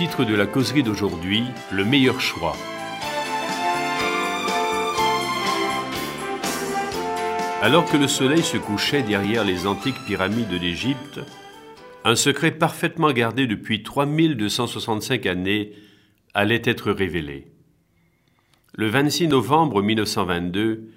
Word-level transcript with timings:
titre 0.00 0.24
de 0.24 0.34
la 0.34 0.46
causerie 0.46 0.82
d'aujourd'hui, 0.82 1.44
le 1.70 1.84
meilleur 1.84 2.22
choix. 2.22 2.56
Alors 7.60 7.84
que 7.84 7.98
le 7.98 8.08
soleil 8.08 8.42
se 8.42 8.56
couchait 8.56 9.02
derrière 9.02 9.44
les 9.44 9.66
antiques 9.66 10.02
pyramides 10.06 10.58
d'Égypte, 10.58 11.20
un 12.04 12.14
secret 12.14 12.52
parfaitement 12.52 13.12
gardé 13.12 13.46
depuis 13.46 13.82
3265 13.82 15.26
années 15.26 15.72
allait 16.32 16.62
être 16.64 16.90
révélé. 16.92 17.48
Le 18.72 18.88
26 18.88 19.28
novembre 19.28 19.82
1922, 19.82 20.88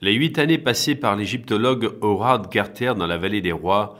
les 0.00 0.14
huit 0.14 0.38
années 0.38 0.56
passées 0.56 0.94
par 0.94 1.16
l'égyptologue 1.16 1.98
Howard 2.00 2.50
Carter 2.50 2.94
dans 2.96 3.06
la 3.06 3.18
vallée 3.18 3.42
des 3.42 3.52
rois, 3.52 3.98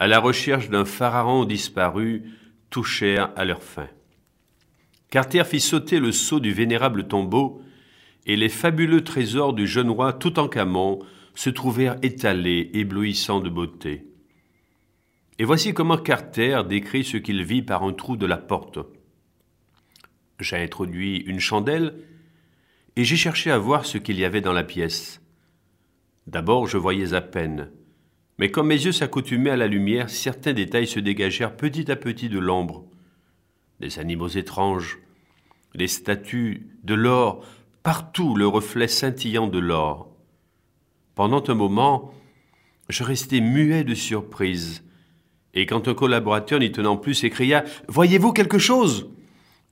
à 0.00 0.08
la 0.08 0.18
recherche 0.18 0.70
d'un 0.70 0.84
pharaon 0.84 1.44
disparu, 1.44 2.24
touchèrent 2.70 3.30
à 3.36 3.44
leur 3.44 3.62
fin. 3.62 3.88
Carter 5.10 5.44
fit 5.44 5.60
sauter 5.60 6.00
le 6.00 6.12
sceau 6.12 6.40
du 6.40 6.52
vénérable 6.52 7.06
tombeau, 7.06 7.62
et 8.26 8.36
les 8.36 8.48
fabuleux 8.48 9.04
trésors 9.04 9.52
du 9.52 9.66
jeune 9.66 9.90
roi 9.90 10.12
Toutankhamon 10.12 10.98
se 11.34 11.50
trouvèrent 11.50 11.96
étalés, 12.02 12.70
éblouissants 12.74 13.40
de 13.40 13.48
beauté. 13.48 14.04
Et 15.38 15.44
voici 15.44 15.74
comment 15.74 15.98
Carter 15.98 16.62
décrit 16.68 17.04
ce 17.04 17.18
qu'il 17.18 17.44
vit 17.44 17.62
par 17.62 17.84
un 17.84 17.92
trou 17.92 18.16
de 18.16 18.26
la 18.26 18.38
porte. 18.38 18.78
J'ai 20.40 20.56
introduit 20.56 21.18
une 21.18 21.40
chandelle 21.40 21.94
et 22.96 23.04
j'ai 23.04 23.16
cherché 23.16 23.50
à 23.50 23.58
voir 23.58 23.86
ce 23.86 23.98
qu'il 23.98 24.18
y 24.18 24.24
avait 24.24 24.40
dans 24.40 24.52
la 24.52 24.64
pièce. 24.64 25.20
D'abord, 26.26 26.66
je 26.66 26.78
voyais 26.78 27.12
à 27.12 27.20
peine, 27.20 27.70
mais 28.38 28.50
comme 28.50 28.68
mes 28.68 28.84
yeux 28.84 28.92
s'accoutumaient 28.92 29.50
à 29.50 29.56
la 29.56 29.66
lumière, 29.66 30.10
certains 30.10 30.52
détails 30.52 30.86
se 30.86 31.00
dégagèrent 31.00 31.56
petit 31.56 31.90
à 31.90 31.96
petit 31.96 32.28
de 32.28 32.38
l'ombre. 32.38 32.84
Des 33.80 33.98
animaux 33.98 34.28
étranges, 34.28 34.98
des 35.74 35.88
statues, 35.88 36.66
de 36.84 36.94
l'or, 36.94 37.44
partout 37.82 38.34
le 38.34 38.46
reflet 38.46 38.88
scintillant 38.88 39.46
de 39.46 39.58
l'or. 39.58 40.10
Pendant 41.14 41.42
un 41.48 41.54
moment, 41.54 42.12
je 42.88 43.04
restai 43.04 43.40
muet 43.40 43.84
de 43.84 43.94
surprise, 43.94 44.82
et 45.54 45.64
quand 45.64 45.88
un 45.88 45.94
collaborateur 45.94 46.60
n'y 46.60 46.70
tenant 46.70 46.98
plus 46.98 47.14
s'écria 47.14 47.64
Voyez-vous 47.88 48.32
quelque 48.32 48.58
chose? 48.58 49.08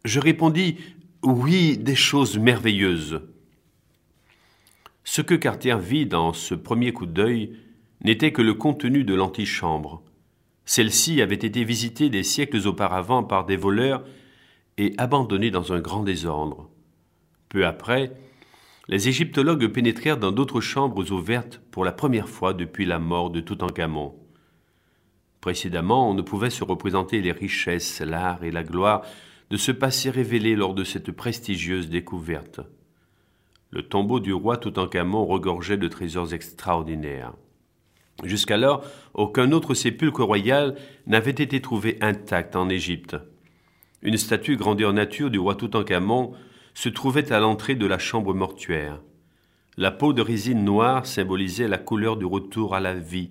Je 0.04 0.18
répondis 0.18 0.78
Oui, 1.22 1.76
des 1.76 1.94
choses 1.94 2.38
merveilleuses. 2.38 3.20
Ce 5.04 5.20
que 5.20 5.34
Cartier 5.34 5.76
vit 5.78 6.06
dans 6.06 6.32
ce 6.32 6.54
premier 6.54 6.92
coup 6.94 7.04
d'œil 7.04 7.58
n'était 8.04 8.32
que 8.32 8.42
le 8.42 8.54
contenu 8.54 9.02
de 9.02 9.14
l'antichambre. 9.14 10.02
Celle-ci 10.66 11.20
avait 11.20 11.34
été 11.34 11.64
visitée 11.64 12.10
des 12.10 12.22
siècles 12.22 12.66
auparavant 12.66 13.24
par 13.24 13.46
des 13.46 13.56
voleurs 13.56 14.04
et 14.78 14.94
abandonnée 14.98 15.50
dans 15.50 15.72
un 15.72 15.80
grand 15.80 16.02
désordre. 16.02 16.70
Peu 17.48 17.66
après, 17.66 18.12
les 18.88 19.08
égyptologues 19.08 19.68
pénétrèrent 19.68 20.18
dans 20.18 20.32
d'autres 20.32 20.60
chambres 20.60 21.10
ouvertes 21.10 21.60
pour 21.70 21.84
la 21.84 21.92
première 21.92 22.28
fois 22.28 22.52
depuis 22.52 22.84
la 22.84 22.98
mort 22.98 23.30
de 23.30 23.40
Toutankhamon. 23.40 24.14
Précédemment, 25.40 26.10
on 26.10 26.14
ne 26.14 26.22
pouvait 26.22 26.50
se 26.50 26.64
représenter 26.64 27.20
les 27.20 27.32
richesses, 27.32 28.00
l'art 28.00 28.44
et 28.44 28.50
la 28.50 28.62
gloire 28.62 29.02
de 29.50 29.56
ce 29.56 29.72
passé 29.72 30.10
révélé 30.10 30.56
lors 30.56 30.74
de 30.74 30.84
cette 30.84 31.12
prestigieuse 31.12 31.88
découverte. 31.88 32.60
Le 33.70 33.82
tombeau 33.82 34.20
du 34.20 34.32
roi 34.32 34.56
Toutankhamon 34.56 35.26
regorgeait 35.26 35.76
de 35.76 35.88
trésors 35.88 36.32
extraordinaires. 36.32 37.34
Jusqu'alors, 38.22 38.84
aucun 39.12 39.50
autre 39.52 39.74
sépulcre 39.74 40.22
royal 40.22 40.76
n'avait 41.06 41.30
été 41.30 41.60
trouvé 41.60 41.98
intact 42.00 42.54
en 42.54 42.68
Égypte. 42.68 43.16
Une 44.02 44.16
statue 44.16 44.56
grandeur 44.56 44.92
nature 44.92 45.30
du 45.30 45.38
roi 45.38 45.56
Toutankhamon 45.56 46.32
se 46.74 46.88
trouvait 46.88 47.32
à 47.32 47.40
l'entrée 47.40 47.74
de 47.74 47.86
la 47.86 47.98
chambre 47.98 48.34
mortuaire. 48.34 49.00
La 49.76 49.90
peau 49.90 50.12
de 50.12 50.22
résine 50.22 50.64
noire 50.64 51.06
symbolisait 51.06 51.68
la 51.68 51.78
couleur 51.78 52.16
du 52.16 52.24
retour 52.24 52.74
à 52.74 52.80
la 52.80 52.94
vie, 52.94 53.30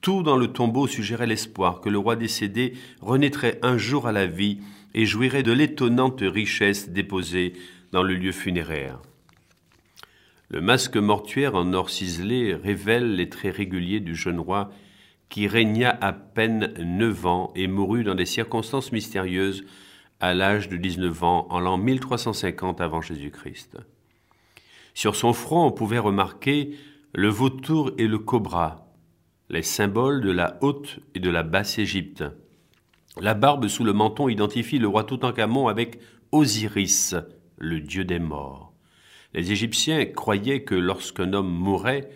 tout 0.00 0.22
dans 0.22 0.36
le 0.36 0.48
tombeau 0.48 0.86
suggérait 0.86 1.26
l'espoir 1.26 1.80
que 1.80 1.88
le 1.88 1.98
roi 1.98 2.14
décédé 2.14 2.74
renaîtrait 3.00 3.58
un 3.62 3.78
jour 3.78 4.06
à 4.06 4.12
la 4.12 4.26
vie 4.26 4.58
et 4.94 5.06
jouirait 5.06 5.42
de 5.42 5.52
l'étonnante 5.52 6.20
richesse 6.20 6.90
déposée 6.90 7.54
dans 7.92 8.02
le 8.02 8.14
lieu 8.14 8.32
funéraire. 8.32 9.00
Le 10.50 10.62
masque 10.62 10.96
mortuaire 10.96 11.54
en 11.54 11.74
or 11.74 11.90
ciselé 11.90 12.54
révèle 12.54 13.16
les 13.16 13.28
traits 13.28 13.56
réguliers 13.56 14.00
du 14.00 14.16
jeune 14.16 14.40
roi 14.40 14.70
qui 15.28 15.46
régna 15.46 15.96
à 16.00 16.12
peine 16.12 16.72
neuf 16.78 17.26
ans 17.26 17.52
et 17.54 17.66
mourut 17.66 18.02
dans 18.02 18.14
des 18.14 18.24
circonstances 18.24 18.92
mystérieuses 18.92 19.64
à 20.20 20.32
l'âge 20.32 20.70
de 20.70 20.78
dix-neuf 20.78 21.22
ans 21.22 21.46
en 21.50 21.60
l'an 21.60 21.76
1350 21.76 22.80
avant 22.80 23.02
Jésus-Christ. 23.02 23.76
Sur 24.94 25.16
son 25.16 25.34
front, 25.34 25.66
on 25.66 25.70
pouvait 25.70 25.98
remarquer 25.98 26.76
le 27.12 27.28
vautour 27.28 27.92
et 27.98 28.06
le 28.06 28.18
cobra, 28.18 28.88
les 29.50 29.62
symboles 29.62 30.22
de 30.22 30.30
la 30.30 30.58
haute 30.62 30.98
et 31.14 31.20
de 31.20 31.30
la 31.30 31.42
basse 31.42 31.78
Égypte. 31.78 32.24
La 33.20 33.34
barbe 33.34 33.68
sous 33.68 33.84
le 33.84 33.92
menton 33.92 34.28
identifie 34.28 34.78
le 34.78 34.88
roi 34.88 35.04
Toutankhamon 35.04 35.68
avec 35.68 36.00
Osiris, 36.32 37.14
le 37.58 37.80
dieu 37.80 38.04
des 38.04 38.18
morts. 38.18 38.67
Les 39.34 39.52
Égyptiens 39.52 40.04
croyaient 40.06 40.62
que 40.62 40.74
lorsqu'un 40.74 41.32
homme 41.32 41.52
mourait, 41.52 42.08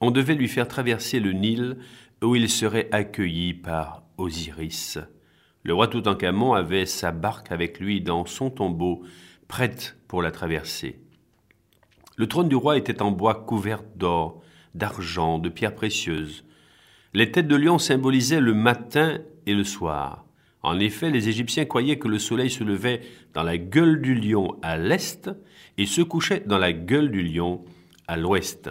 on 0.00 0.10
devait 0.10 0.34
lui 0.34 0.48
faire 0.48 0.68
traverser 0.68 1.20
le 1.20 1.32
Nil 1.32 1.78
où 2.22 2.36
il 2.36 2.48
serait 2.48 2.88
accueilli 2.92 3.54
par 3.54 4.02
Osiris. 4.16 4.98
Le 5.62 5.74
roi 5.74 5.88
Toutankhamon 5.88 6.54
avait 6.54 6.86
sa 6.86 7.10
barque 7.10 7.50
avec 7.50 7.80
lui 7.80 8.00
dans 8.00 8.26
son 8.26 8.50
tombeau, 8.50 9.02
prête 9.48 9.96
pour 10.06 10.22
la 10.22 10.30
traverser. 10.30 11.00
Le 12.16 12.28
trône 12.28 12.48
du 12.48 12.56
roi 12.56 12.76
était 12.76 13.02
en 13.02 13.10
bois 13.10 13.34
couvert 13.34 13.82
d'or, 13.96 14.42
d'argent, 14.74 15.38
de 15.38 15.48
pierres 15.48 15.74
précieuses. 15.74 16.44
Les 17.14 17.32
têtes 17.32 17.48
de 17.48 17.56
lion 17.56 17.78
symbolisaient 17.78 18.40
le 18.40 18.54
matin 18.54 19.18
et 19.46 19.54
le 19.54 19.64
soir. 19.64 20.25
En 20.66 20.80
effet, 20.80 21.10
les 21.10 21.28
Égyptiens 21.28 21.64
croyaient 21.64 22.00
que 22.00 22.08
le 22.08 22.18
soleil 22.18 22.50
se 22.50 22.64
levait 22.64 23.00
dans 23.34 23.44
la 23.44 23.56
gueule 23.56 24.02
du 24.02 24.16
lion 24.16 24.56
à 24.62 24.76
l'est 24.76 25.30
et 25.78 25.86
se 25.86 26.02
couchait 26.02 26.42
dans 26.44 26.58
la 26.58 26.72
gueule 26.72 27.12
du 27.12 27.22
lion 27.22 27.64
à 28.08 28.16
l'ouest. 28.16 28.68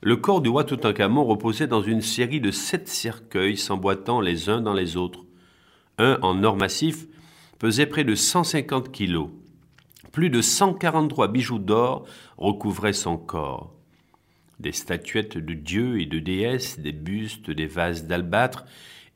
Le 0.00 0.14
corps 0.14 0.40
du 0.40 0.48
roi 0.48 0.62
Toutankhamon 0.62 1.24
reposait 1.24 1.66
dans 1.66 1.82
une 1.82 2.02
série 2.02 2.40
de 2.40 2.52
sept 2.52 2.86
cercueils 2.86 3.56
s'emboîtant 3.56 4.20
les 4.20 4.48
uns 4.48 4.60
dans 4.60 4.74
les 4.74 4.96
autres. 4.96 5.24
Un 5.98 6.20
en 6.22 6.44
or 6.44 6.56
massif 6.56 7.08
pesait 7.58 7.86
près 7.86 8.04
de 8.04 8.14
150 8.14 8.92
kilos. 8.92 9.30
Plus 10.12 10.30
de 10.30 10.40
143 10.40 11.26
bijoux 11.26 11.58
d'or 11.58 12.06
recouvraient 12.38 12.92
son 12.92 13.16
corps 13.16 13.74
des 14.62 14.70
statuettes 14.70 15.36
de 15.36 15.54
dieux 15.54 16.00
et 16.00 16.06
de 16.06 16.20
déesses, 16.20 16.78
des 16.78 16.92
bustes, 16.92 17.50
des 17.50 17.66
vases 17.66 18.06
d'albâtre 18.06 18.64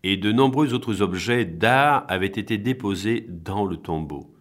et 0.09 0.17
de 0.17 0.31
nombreux 0.31 0.73
autres 0.73 1.03
objets 1.03 1.45
d'art 1.45 2.05
avaient 2.07 2.27
été 2.27 2.59
déposés 2.59 3.27
dans 3.29 3.65
le 3.65 3.77
tombeau. 3.77 4.33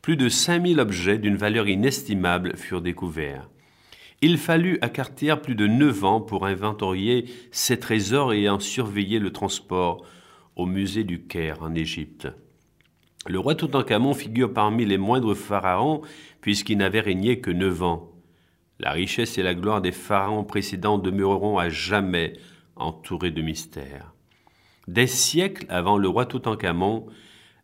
Plus 0.00 0.16
de 0.16 0.28
5000 0.28 0.78
objets 0.78 1.18
d'une 1.18 1.34
valeur 1.34 1.66
inestimable 1.66 2.56
furent 2.56 2.82
découverts. 2.82 3.50
Il 4.22 4.38
fallut 4.38 4.78
à 4.80 4.88
Cartier 4.88 5.34
plus 5.42 5.56
de 5.56 5.66
neuf 5.66 6.04
ans 6.04 6.20
pour 6.20 6.46
inventorier 6.46 7.24
ces 7.50 7.80
trésors 7.80 8.32
et 8.32 8.48
en 8.48 8.60
surveiller 8.60 9.18
le 9.18 9.32
transport 9.32 10.06
au 10.54 10.66
musée 10.66 11.02
du 11.02 11.24
Caire 11.24 11.64
en 11.64 11.74
Égypte. 11.74 12.28
Le 13.26 13.40
roi 13.40 13.56
Toutankhamon 13.56 14.14
figure 14.14 14.52
parmi 14.52 14.84
les 14.84 14.98
moindres 14.98 15.36
pharaons 15.36 16.02
puisqu'il 16.40 16.78
n'avait 16.78 17.00
régné 17.00 17.40
que 17.40 17.50
neuf 17.50 17.82
ans. 17.82 18.12
La 18.78 18.92
richesse 18.92 19.36
et 19.36 19.42
la 19.42 19.56
gloire 19.56 19.80
des 19.80 19.90
pharaons 19.90 20.44
précédents 20.44 20.98
demeureront 20.98 21.58
à 21.58 21.70
jamais 21.70 22.34
entourés 22.76 23.32
de 23.32 23.42
mystères. 23.42 24.12
Des 24.88 25.06
siècles 25.06 25.66
avant 25.68 25.98
le 25.98 26.08
roi 26.08 26.24
Toutankhamon, 26.24 27.08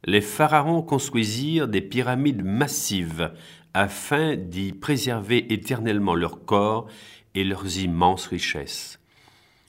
les 0.04 0.20
pharaons 0.20 0.82
construisirent 0.82 1.68
des 1.68 1.80
pyramides 1.80 2.44
massives 2.44 3.32
afin 3.72 4.36
d'y 4.36 4.72
préserver 4.74 5.50
éternellement 5.50 6.14
leur 6.14 6.44
corps 6.44 6.86
et 7.34 7.44
leurs 7.44 7.78
immenses 7.78 8.26
richesses. 8.26 9.00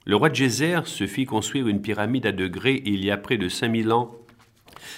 Le 0.04 0.18
roi 0.18 0.28
de 0.28 0.36
se 0.36 1.08
fit 1.08 1.26
construire 1.26 1.70
une 1.70 1.82
pyramide 1.82 2.26
à 2.26 2.34
degrés 2.34 2.84
il 2.86 3.06
y 3.06 3.10
a 3.10 3.16
près 3.16 3.38
de 3.38 3.48
5000 3.48 3.94
ans. 3.94 4.12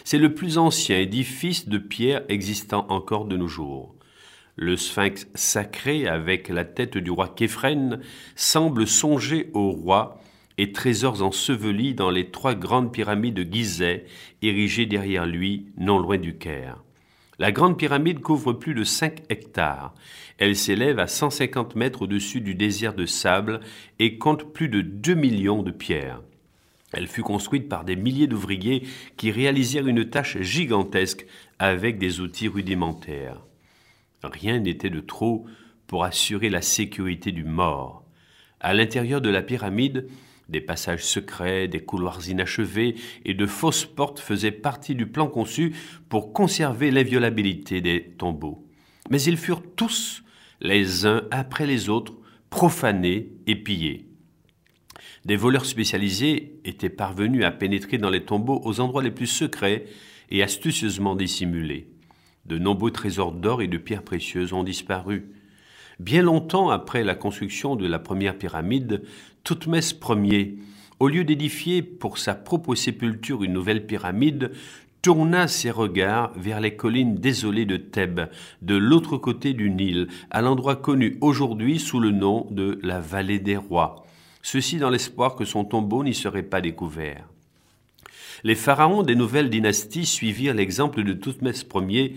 C'est 0.04 0.18
le 0.18 0.34
plus 0.34 0.58
ancien 0.58 0.98
édifice 0.98 1.70
de 1.70 1.78
pierre 1.78 2.24
existant 2.28 2.88
encore 2.90 3.26
de 3.26 3.38
nos 3.38 3.48
jours. 3.48 3.94
Le 4.56 4.76
sphinx 4.78 5.28
sacré, 5.36 6.08
avec 6.08 6.50
la 6.50 6.66
tête 6.66 6.98
du 6.98 7.12
roi 7.12 7.28
Képhren, 7.28 8.00
semble 8.36 8.88
songer 8.88 9.52
au 9.54 9.70
roi 9.70 10.20
et 10.58 10.72
trésors 10.72 11.22
ensevelis 11.22 11.94
dans 11.94 12.10
les 12.10 12.32
trois 12.32 12.56
grandes 12.56 12.92
pyramides 12.92 13.36
de 13.36 13.44
Gizeh, 13.44 14.06
érigées 14.42 14.86
derrière 14.86 15.26
lui, 15.26 15.68
non 15.78 16.00
loin 16.00 16.18
du 16.18 16.38
Caire. 16.38 16.84
La 17.40 17.52
grande 17.52 17.78
pyramide 17.78 18.20
couvre 18.20 18.54
plus 18.54 18.74
de 18.74 18.84
5 18.84 19.22
hectares. 19.30 19.94
Elle 20.40 20.56
s'élève 20.56 20.98
à 20.98 21.06
150 21.08 21.76
mètres 21.76 22.02
au-dessus 22.04 22.42
du 22.42 22.56
désert 22.56 22.96
de 22.96 23.06
sable 23.06 23.60
et 24.00 24.18
compte 24.18 24.52
plus 24.54 24.70
de 24.70 24.82
2 24.82 25.14
millions 25.14 25.62
de 25.62 25.72
pierres. 25.72 26.22
Elle 26.94 27.08
fut 27.08 27.22
construite 27.22 27.70
par 27.70 27.84
des 27.84 27.96
milliers 27.96 28.28
d'ouvriers 28.28 28.84
qui 29.18 29.30
réalisèrent 29.30 29.88
une 29.88 30.10
tâche 30.10 30.40
gigantesque 30.42 31.28
avec 31.60 32.00
des 32.00 32.22
outils 32.22 32.48
rudimentaires. 32.48 33.42
Rien 34.24 34.60
n'était 34.60 34.90
de 34.90 35.02
trop 35.02 35.46
pour 35.86 36.04
assurer 36.04 36.50
la 36.50 36.62
sécurité 36.62 37.32
du 37.32 37.44
mort. 37.44 38.04
À 38.60 38.74
l'intérieur 38.74 39.22
de 39.22 39.30
la 39.30 39.44
pyramide, 39.44 40.08
des 40.50 40.62
passages 40.62 41.04
secrets, 41.04 41.68
des 41.68 41.82
couloirs 41.82 42.28
inachevés 42.30 42.96
et 43.26 43.34
de 43.34 43.46
fausses 43.46 43.86
portes 43.86 44.20
faisaient 44.20 44.52
partie 44.52 44.96
du 44.96 45.08
plan 45.08 45.28
conçu 45.28 45.76
pour 46.10 46.34
conserver 46.34 46.92
l'inviolabilité 46.92 47.82
des 47.82 48.14
tombeaux. 48.18 48.66
Mais 49.10 49.22
ils 49.22 49.38
furent 49.38 49.64
tous, 49.76 50.24
les 50.62 51.06
uns 51.06 51.24
après 51.32 51.68
les 51.68 51.90
autres, 51.90 52.14
profanés 52.50 53.34
et 53.46 53.56
pillés. 53.56 54.08
Des 55.26 55.36
voleurs 55.36 55.66
spécialisés 55.66 56.60
étaient 56.64 56.90
parvenus 56.90 57.44
à 57.44 57.52
pénétrer 57.52 57.98
dans 57.98 58.10
les 58.10 58.24
tombeaux 58.24 58.62
aux 58.64 58.80
endroits 58.80 59.04
les 59.04 59.12
plus 59.12 59.28
secrets 59.28 59.86
et 60.30 60.42
astucieusement 60.44 61.16
dissimulés. 61.16 61.90
De 62.46 62.58
nombreux 62.58 62.92
trésors 62.92 63.34
d'or 63.34 63.62
et 63.62 63.68
de 63.68 63.78
pierres 63.78 64.04
précieuses 64.04 64.54
ont 64.54 64.64
disparu. 64.64 65.32
Bien 66.00 66.22
longtemps 66.22 66.70
après 66.70 67.04
la 67.04 67.16
construction 67.16 67.76
de 67.76 67.88
la 67.88 67.98
première 67.98 68.38
pyramide, 68.38 69.02
Toutmès 69.44 69.98
Ier, 70.08 70.56
au 71.00 71.08
lieu 71.08 71.24
d'édifier 71.24 71.82
pour 71.82 72.20
sa 72.20 72.36
propre 72.36 72.76
sépulture 72.76 73.44
une 73.44 73.54
nouvelle 73.54 73.88
pyramide, 73.88 74.52
tourna 75.02 75.48
ses 75.48 75.72
regards 75.72 76.34
vers 76.36 76.60
les 76.60 76.76
collines 76.76 77.16
désolées 77.16 77.66
de 77.66 77.78
Thèbes, 77.78 78.30
de 78.62 78.76
l'autre 78.76 79.18
côté 79.18 79.54
du 79.54 79.72
Nil, 79.72 80.08
à 80.30 80.42
l'endroit 80.42 80.76
connu 80.76 81.18
aujourd'hui 81.22 81.80
sous 81.80 82.00
le 82.00 82.12
nom 82.12 82.46
de 82.52 82.80
la 82.84 83.00
vallée 83.00 83.40
des 83.40 83.58
rois, 83.58 84.06
ceci 84.44 84.78
dans 84.78 84.92
l'espoir 84.92 85.36
que 85.36 85.46
son 85.46 85.66
tombeau 85.66 86.04
n'y 86.04 86.14
serait 86.14 86.44
pas 86.44 86.62
découvert. 86.62 87.26
Les 88.44 88.56
pharaons 88.56 89.02
des 89.02 89.16
nouvelles 89.16 89.50
dynasties 89.50 90.06
suivirent 90.06 90.54
l'exemple 90.54 91.04
de 91.04 91.14
Toutmès 91.14 91.66
Ier 91.90 92.16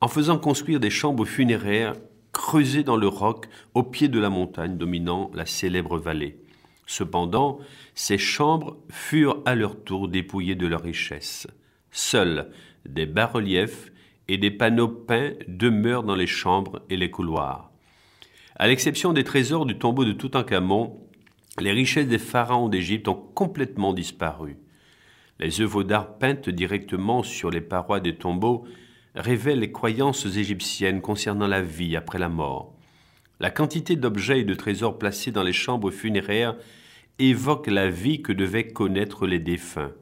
en 0.00 0.08
faisant 0.08 0.38
construire 0.38 0.80
des 0.80 0.90
chambres 0.90 1.26
funéraires 1.26 1.94
creusées 2.40 2.84
dans 2.84 2.96
le 2.96 3.06
roc 3.06 3.48
au 3.74 3.82
pied 3.82 4.08
de 4.08 4.18
la 4.18 4.30
montagne 4.30 4.78
dominant 4.78 5.30
la 5.34 5.44
célèbre 5.44 5.98
vallée. 5.98 6.38
Cependant, 6.86 7.58
ces 7.94 8.16
chambres 8.16 8.78
furent 8.88 9.42
à 9.44 9.54
leur 9.54 9.84
tour 9.84 10.08
dépouillées 10.08 10.54
de 10.54 10.66
leurs 10.66 10.82
richesses. 10.82 11.46
Seuls 11.90 12.50
des 12.88 13.04
bas-reliefs 13.04 13.92
et 14.26 14.38
des 14.38 14.50
panneaux 14.50 14.88
peints 14.88 15.34
demeurent 15.48 16.02
dans 16.02 16.14
les 16.16 16.26
chambres 16.26 16.80
et 16.88 16.96
les 16.96 17.10
couloirs. 17.10 17.70
À 18.56 18.68
l'exception 18.68 19.12
des 19.12 19.24
trésors 19.24 19.66
du 19.66 19.76
tombeau 19.76 20.06
de 20.06 20.12
Toutankhamon, 20.12 20.98
les 21.60 21.72
richesses 21.72 22.08
des 22.08 22.18
pharaons 22.18 22.70
d'Égypte 22.70 23.08
ont 23.08 23.22
complètement 23.34 23.92
disparu. 23.92 24.56
Les 25.40 25.60
œuvres 25.60 25.82
d'art 25.82 26.16
peintes 26.16 26.48
directement 26.48 27.22
sur 27.22 27.50
les 27.50 27.60
parois 27.60 28.00
des 28.00 28.16
tombeaux 28.16 28.64
révèle 29.14 29.60
les 29.60 29.72
croyances 29.72 30.26
égyptiennes 30.26 31.00
concernant 31.00 31.46
la 31.46 31.62
vie 31.62 31.96
après 31.96 32.18
la 32.18 32.28
mort. 32.28 32.74
La 33.40 33.50
quantité 33.50 33.96
d'objets 33.96 34.40
et 34.40 34.44
de 34.44 34.54
trésors 34.54 34.98
placés 34.98 35.32
dans 35.32 35.42
les 35.42 35.52
chambres 35.52 35.90
funéraires 35.90 36.56
évoque 37.18 37.66
la 37.66 37.88
vie 37.88 38.22
que 38.22 38.32
devaient 38.32 38.68
connaître 38.68 39.26
les 39.26 39.38
défunts. 39.38 39.92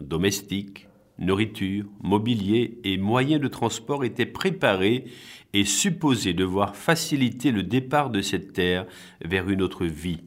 Domestiques, 0.00 0.88
nourriture, 1.18 1.84
mobilier 2.02 2.78
et 2.84 2.96
moyens 2.96 3.40
de 3.40 3.48
transport 3.48 4.04
étaient 4.04 4.26
préparés 4.26 5.04
et 5.52 5.64
supposés 5.64 6.34
devoir 6.34 6.76
faciliter 6.76 7.50
le 7.50 7.62
départ 7.62 8.10
de 8.10 8.20
cette 8.20 8.52
terre 8.52 8.86
vers 9.24 9.48
une 9.48 9.62
autre 9.62 9.86
vie. 9.86 10.20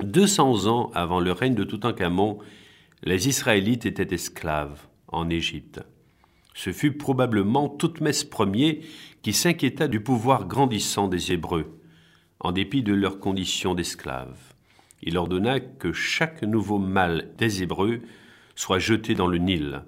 200 0.00 0.66
ans 0.66 0.90
avant 0.94 1.20
le 1.20 1.32
règne 1.32 1.54
de 1.54 1.64
Toutankhamon, 1.64 2.38
les 3.02 3.28
Israélites 3.28 3.86
étaient 3.86 4.14
esclaves 4.14 4.86
en 5.08 5.30
Égypte. 5.30 5.80
Ce 6.54 6.72
fut 6.72 6.92
probablement 6.92 7.68
Toutmès 7.68 8.26
Ier 8.54 8.80
qui 9.22 9.32
s'inquiéta 9.32 9.88
du 9.88 10.00
pouvoir 10.00 10.46
grandissant 10.46 11.08
des 11.08 11.32
Hébreux, 11.32 11.80
en 12.40 12.52
dépit 12.52 12.82
de 12.82 12.94
leur 12.94 13.18
condition 13.18 13.74
d'esclaves. 13.74 14.54
Il 15.02 15.18
ordonna 15.18 15.60
que 15.60 15.92
chaque 15.92 16.42
nouveau 16.42 16.78
mâle 16.78 17.30
des 17.36 17.62
Hébreux 17.62 18.00
soit 18.54 18.78
jeté 18.78 19.14
dans 19.14 19.26
le 19.26 19.38
Nil. 19.38 19.82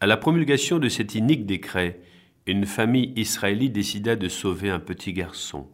À 0.00 0.06
la 0.06 0.16
promulgation 0.16 0.78
de 0.78 0.88
cet 0.88 1.14
inique 1.14 1.46
décret, 1.46 2.00
une 2.46 2.64
famille 2.64 3.12
israélite 3.16 3.72
décida 3.72 4.14
de 4.14 4.28
sauver 4.28 4.70
un 4.70 4.78
petit 4.78 5.12
garçon. 5.12 5.66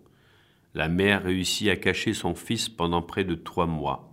La 0.74 0.88
mère 0.88 1.24
réussit 1.24 1.68
à 1.68 1.76
cacher 1.76 2.14
son 2.14 2.34
fils 2.34 2.68
pendant 2.68 3.02
près 3.02 3.24
de 3.24 3.34
trois 3.34 3.66
mois. 3.66 4.10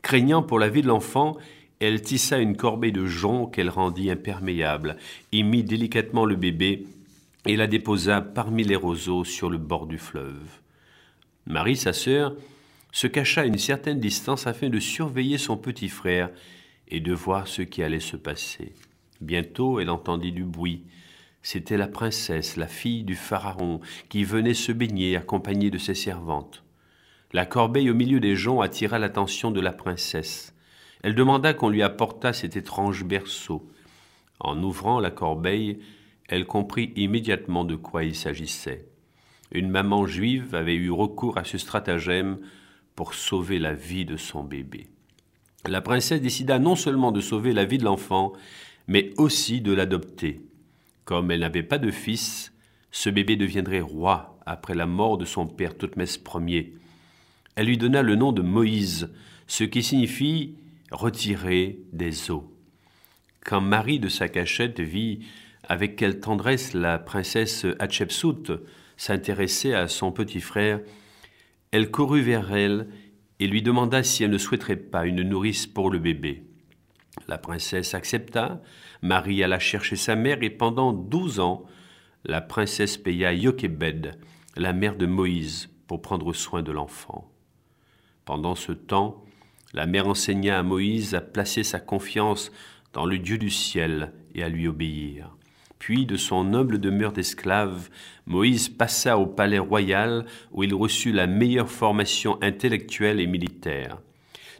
Craignant 0.00 0.42
pour 0.42 0.58
la 0.58 0.70
vie 0.70 0.80
de 0.80 0.86
l'enfant, 0.86 1.36
elle 1.80 2.02
tissa 2.02 2.38
une 2.38 2.56
corbeille 2.56 2.92
de 2.92 3.06
jonc 3.06 3.46
qu'elle 3.46 3.70
rendit 3.70 4.10
imperméable, 4.10 4.96
y 5.32 5.42
mit 5.42 5.64
délicatement 5.64 6.26
le 6.26 6.36
bébé 6.36 6.86
et 7.46 7.56
la 7.56 7.66
déposa 7.66 8.20
parmi 8.20 8.64
les 8.64 8.76
roseaux 8.76 9.24
sur 9.24 9.48
le 9.48 9.56
bord 9.56 9.86
du 9.86 9.96
fleuve. 9.96 10.60
Marie, 11.46 11.76
sa 11.76 11.94
sœur, 11.94 12.34
se 12.92 13.06
cacha 13.06 13.42
à 13.42 13.46
une 13.46 13.58
certaine 13.58 13.98
distance 13.98 14.46
afin 14.46 14.68
de 14.68 14.78
surveiller 14.78 15.38
son 15.38 15.56
petit 15.56 15.88
frère 15.88 16.30
et 16.88 17.00
de 17.00 17.14
voir 17.14 17.48
ce 17.48 17.62
qui 17.62 17.82
allait 17.82 18.00
se 18.00 18.16
passer. 18.16 18.74
Bientôt, 19.20 19.80
elle 19.80 19.90
entendit 19.90 20.32
du 20.32 20.44
bruit. 20.44 20.82
C'était 21.42 21.78
la 21.78 21.88
princesse, 21.88 22.56
la 22.56 22.66
fille 22.66 23.04
du 23.04 23.14
pharaon, 23.14 23.80
qui 24.10 24.24
venait 24.24 24.54
se 24.54 24.72
baigner 24.72 25.16
accompagnée 25.16 25.70
de 25.70 25.78
ses 25.78 25.94
servantes. 25.94 26.62
La 27.32 27.46
corbeille 27.46 27.90
au 27.90 27.94
milieu 27.94 28.20
des 28.20 28.36
joncs 28.36 28.62
attira 28.62 28.98
l'attention 28.98 29.50
de 29.50 29.60
la 29.60 29.72
princesse. 29.72 30.54
Elle 31.02 31.14
demanda 31.14 31.54
qu'on 31.54 31.68
lui 31.68 31.82
apportât 31.82 32.32
cet 32.32 32.56
étrange 32.56 33.04
berceau. 33.04 33.70
En 34.38 34.62
ouvrant 34.62 35.00
la 35.00 35.10
corbeille, 35.10 35.78
elle 36.28 36.46
comprit 36.46 36.92
immédiatement 36.96 37.64
de 37.64 37.76
quoi 37.76 38.04
il 38.04 38.14
s'agissait. 38.14 38.86
Une 39.52 39.70
maman 39.70 40.06
juive 40.06 40.54
avait 40.54 40.74
eu 40.74 40.90
recours 40.90 41.38
à 41.38 41.44
ce 41.44 41.58
stratagème 41.58 42.38
pour 42.94 43.14
sauver 43.14 43.58
la 43.58 43.74
vie 43.74 44.04
de 44.04 44.16
son 44.16 44.44
bébé. 44.44 44.88
La 45.66 45.80
princesse 45.80 46.22
décida 46.22 46.58
non 46.58 46.76
seulement 46.76 47.12
de 47.12 47.20
sauver 47.20 47.52
la 47.52 47.64
vie 47.64 47.78
de 47.78 47.84
l'enfant, 47.84 48.32
mais 48.86 49.12
aussi 49.18 49.60
de 49.60 49.72
l'adopter. 49.72 50.40
Comme 51.04 51.30
elle 51.30 51.40
n'avait 51.40 51.62
pas 51.62 51.78
de 51.78 51.90
fils, 51.90 52.52
ce 52.90 53.10
bébé 53.10 53.36
deviendrait 53.36 53.80
roi 53.80 54.38
après 54.46 54.74
la 54.74 54.86
mort 54.86 55.18
de 55.18 55.24
son 55.24 55.46
père 55.46 55.76
Toutmès 55.76 56.20
Ier. 56.46 56.74
Elle 57.56 57.66
lui 57.66 57.78
donna 57.78 58.02
le 58.02 58.14
nom 58.14 58.32
de 58.32 58.42
Moïse, 58.42 59.12
ce 59.46 59.64
qui 59.64 59.82
signifie 59.82 60.54
retiré 60.90 61.80
des 61.92 62.30
eaux. 62.30 62.52
Quand 63.44 63.60
Marie 63.60 64.00
de 64.00 64.08
sa 64.08 64.28
cachette 64.28 64.80
vit 64.80 65.20
avec 65.68 65.96
quelle 65.96 66.20
tendresse 66.20 66.74
la 66.74 66.98
princesse 66.98 67.66
Hatshepsut 67.78 68.52
s'intéressait 68.96 69.74
à 69.74 69.88
son 69.88 70.12
petit 70.12 70.40
frère, 70.40 70.80
elle 71.70 71.90
courut 71.90 72.22
vers 72.22 72.52
elle 72.54 72.88
et 73.38 73.46
lui 73.46 73.62
demanda 73.62 74.02
si 74.02 74.24
elle 74.24 74.30
ne 74.30 74.38
souhaiterait 74.38 74.76
pas 74.76 75.06
une 75.06 75.22
nourrice 75.22 75.66
pour 75.66 75.90
le 75.90 75.98
bébé. 75.98 76.44
La 77.28 77.38
princesse 77.38 77.94
accepta, 77.94 78.60
Marie 79.02 79.42
alla 79.42 79.58
chercher 79.58 79.96
sa 79.96 80.16
mère 80.16 80.42
et 80.42 80.50
pendant 80.50 80.92
douze 80.92 81.40
ans, 81.40 81.64
la 82.24 82.40
princesse 82.40 82.98
paya 82.98 83.32
Yokebed, 83.32 84.18
la 84.56 84.72
mère 84.72 84.96
de 84.96 85.06
Moïse, 85.06 85.70
pour 85.86 86.02
prendre 86.02 86.32
soin 86.32 86.62
de 86.62 86.72
l'enfant. 86.72 87.32
Pendant 88.24 88.54
ce 88.54 88.72
temps, 88.72 89.24
la 89.72 89.86
mère 89.86 90.08
enseigna 90.08 90.58
à 90.58 90.62
Moïse 90.62 91.14
à 91.14 91.20
placer 91.20 91.62
sa 91.62 91.78
confiance 91.78 92.50
dans 92.92 93.06
le 93.06 93.18
Dieu 93.18 93.38
du 93.38 93.50
ciel 93.50 94.12
et 94.34 94.42
à 94.42 94.48
lui 94.48 94.66
obéir. 94.66 95.36
Puis, 95.78 96.04
de 96.04 96.16
son 96.16 96.52
humble 96.52 96.78
demeure 96.78 97.12
d'esclave, 97.12 97.88
Moïse 98.26 98.68
passa 98.68 99.16
au 99.16 99.26
palais 99.26 99.58
royal 99.58 100.26
où 100.52 100.62
il 100.62 100.74
reçut 100.74 101.12
la 101.12 101.26
meilleure 101.26 101.70
formation 101.70 102.38
intellectuelle 102.42 103.18
et 103.18 103.26
militaire. 103.26 103.98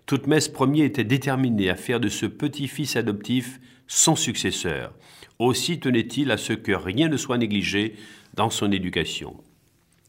Toutmès 0.07 0.51
Ier 0.59 0.85
était 0.85 1.05
déterminé 1.05 1.69
à 1.69 1.77
faire 1.77 2.01
de 2.01 2.09
ce 2.09 2.27
petit-fils 2.27 2.97
adoptif 2.97 3.61
son 3.87 4.17
successeur. 4.17 4.95
Aussi 5.39 5.79
tenait-il 5.79 6.31
à 6.31 6.37
ce 6.37 6.53
que 6.53 6.73
rien 6.73 7.09
ne 7.09 7.17
soit 7.17 7.39
négligé 7.39 7.97
dans 8.35 8.51
son 8.51 8.73
éducation. 8.73 9.37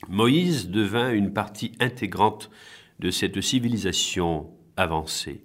Moïse 0.08 0.70
devint 0.70 1.12
une 1.12 1.34
partie 1.34 1.74
intégrante 1.79 2.50
de 3.00 3.12
cette 3.12 3.41
civilisation 3.41 4.50
avancé. 4.81 5.41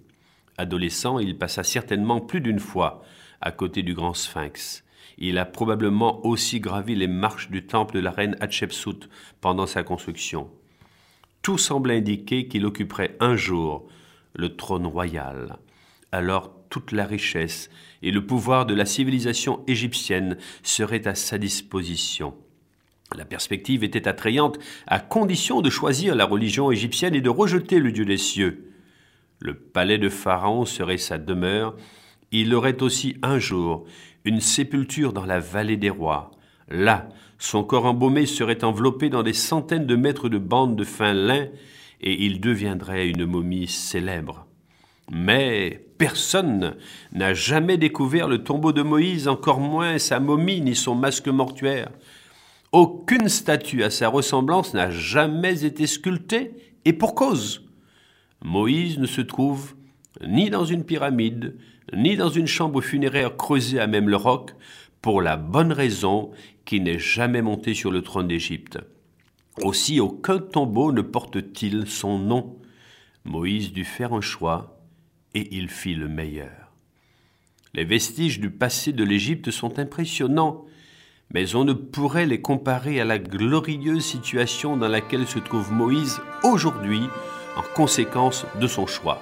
Adolescent, 0.57 1.19
il 1.19 1.37
passa 1.37 1.63
certainement 1.63 2.19
plus 2.19 2.41
d'une 2.41 2.59
fois 2.59 3.03
à 3.41 3.51
côté 3.51 3.83
du 3.83 3.93
grand 3.93 4.13
sphinx. 4.13 4.83
Il 5.19 5.37
a 5.37 5.45
probablement 5.45 6.25
aussi 6.25 6.59
gravi 6.59 6.95
les 6.95 7.07
marches 7.07 7.49
du 7.49 7.65
temple 7.65 7.95
de 7.95 7.99
la 7.99 8.11
reine 8.11 8.35
Hatshepsut 8.39 9.09
pendant 9.41 9.67
sa 9.67 9.83
construction. 9.83 10.49
Tout 11.41 11.57
semble 11.57 11.91
indiquer 11.91 12.47
qu'il 12.47 12.65
occuperait 12.65 13.15
un 13.19 13.35
jour 13.35 13.87
le 14.33 14.55
trône 14.55 14.85
royal. 14.85 15.57
Alors 16.11 16.53
toute 16.69 16.91
la 16.91 17.05
richesse 17.05 17.69
et 18.01 18.11
le 18.11 18.25
pouvoir 18.25 18.65
de 18.65 18.73
la 18.73 18.85
civilisation 18.85 19.63
égyptienne 19.67 20.37
seraient 20.63 21.07
à 21.07 21.15
sa 21.15 21.37
disposition. 21.37 22.35
La 23.15 23.25
perspective 23.25 23.83
était 23.83 24.07
attrayante 24.07 24.59
à 24.85 24.99
condition 24.99 25.61
de 25.61 25.69
choisir 25.69 26.13
la 26.15 26.25
religion 26.25 26.71
égyptienne 26.71 27.15
et 27.15 27.21
de 27.21 27.29
rejeter 27.29 27.79
le 27.79 27.91
Dieu 27.91 28.05
des 28.05 28.17
cieux. 28.17 28.71
Le 29.39 29.53
palais 29.53 29.97
de 29.97 30.09
Pharaon 30.09 30.65
serait 30.65 30.97
sa 30.97 31.17
demeure. 31.17 31.75
Il 32.31 32.53
aurait 32.53 32.81
aussi 32.81 33.17
un 33.21 33.39
jour 33.39 33.85
une 34.25 34.41
sépulture 34.41 35.13
dans 35.13 35.25
la 35.25 35.39
vallée 35.39 35.77
des 35.77 35.89
rois. 35.89 36.31
Là, 36.69 37.07
son 37.39 37.63
corps 37.63 37.85
embaumé 37.85 38.25
serait 38.25 38.63
enveloppé 38.63 39.09
dans 39.09 39.23
des 39.23 39.33
centaines 39.33 39.85
de 39.85 39.95
mètres 39.95 40.27
de 40.27 40.37
bandes 40.37 40.75
de 40.75 40.83
fin 40.83 41.13
lin, 41.13 41.47
et 42.01 42.25
il 42.25 42.41
deviendrait 42.41 43.07
une 43.07 43.25
momie 43.25 43.67
célèbre. 43.67 44.45
Mais 45.11 45.85
personne 45.97 46.75
n'a 47.13 47.33
jamais 47.33 47.77
découvert 47.77 48.27
le 48.27 48.43
tombeau 48.43 48.73
de 48.73 48.81
Moïse, 48.81 49.27
encore 49.27 49.59
moins 49.59 49.97
sa 49.97 50.19
momie 50.19 50.61
ni 50.61 50.75
son 50.75 50.95
masque 50.95 51.27
mortuaire. 51.27 51.89
Aucune 52.73 53.29
statue 53.29 53.83
à 53.83 53.89
sa 53.89 54.09
ressemblance 54.09 54.73
n'a 54.73 54.91
jamais 54.91 55.63
été 55.63 55.87
sculptée, 55.87 56.51
et 56.83 56.93
pour 56.93 57.15
cause. 57.15 57.66
Moïse 58.41 58.97
ne 58.99 59.07
se 59.07 59.21
trouve 59.21 59.75
ni 60.25 60.49
dans 60.49 60.65
une 60.65 60.83
pyramide, 60.83 61.55
ni 61.93 62.15
dans 62.15 62.29
une 62.29 62.47
chambre 62.47 62.81
funéraire 62.81 63.37
creusée 63.37 63.79
à 63.79 63.87
même 63.87 64.09
le 64.09 64.15
roc, 64.15 64.51
pour 65.01 65.21
la 65.21 65.37
bonne 65.37 65.71
raison 65.71 66.31
qu'il 66.65 66.83
n'est 66.83 66.99
jamais 66.99 67.41
monté 67.41 67.73
sur 67.73 67.91
le 67.91 68.01
trône 68.01 68.27
d'Égypte. 68.27 68.79
Aussi 69.61 69.99
aucun 69.99 70.39
tombeau 70.39 70.91
ne 70.91 71.01
porte-t-il 71.01 71.87
son 71.87 72.19
nom. 72.19 72.57
Moïse 73.25 73.73
dut 73.73 73.85
faire 73.85 74.13
un 74.13 74.21
choix, 74.21 74.79
et 75.33 75.55
il 75.55 75.69
fit 75.69 75.95
le 75.95 76.07
meilleur. 76.07 76.71
Les 77.73 77.85
vestiges 77.85 78.39
du 78.39 78.49
passé 78.49 78.91
de 78.91 79.03
l'Égypte 79.03 79.51
sont 79.51 79.79
impressionnants, 79.79 80.65
mais 81.33 81.55
on 81.55 81.65
ne 81.65 81.73
pourrait 81.73 82.25
les 82.25 82.41
comparer 82.41 82.99
à 82.99 83.05
la 83.05 83.19
glorieuse 83.19 84.05
situation 84.05 84.77
dans 84.77 84.87
laquelle 84.87 85.27
se 85.27 85.39
trouve 85.39 85.71
Moïse 85.71 86.21
aujourd'hui 86.43 87.01
en 87.57 87.63
conséquence 87.73 88.45
de 88.59 88.67
son 88.67 88.85
choix. 88.85 89.21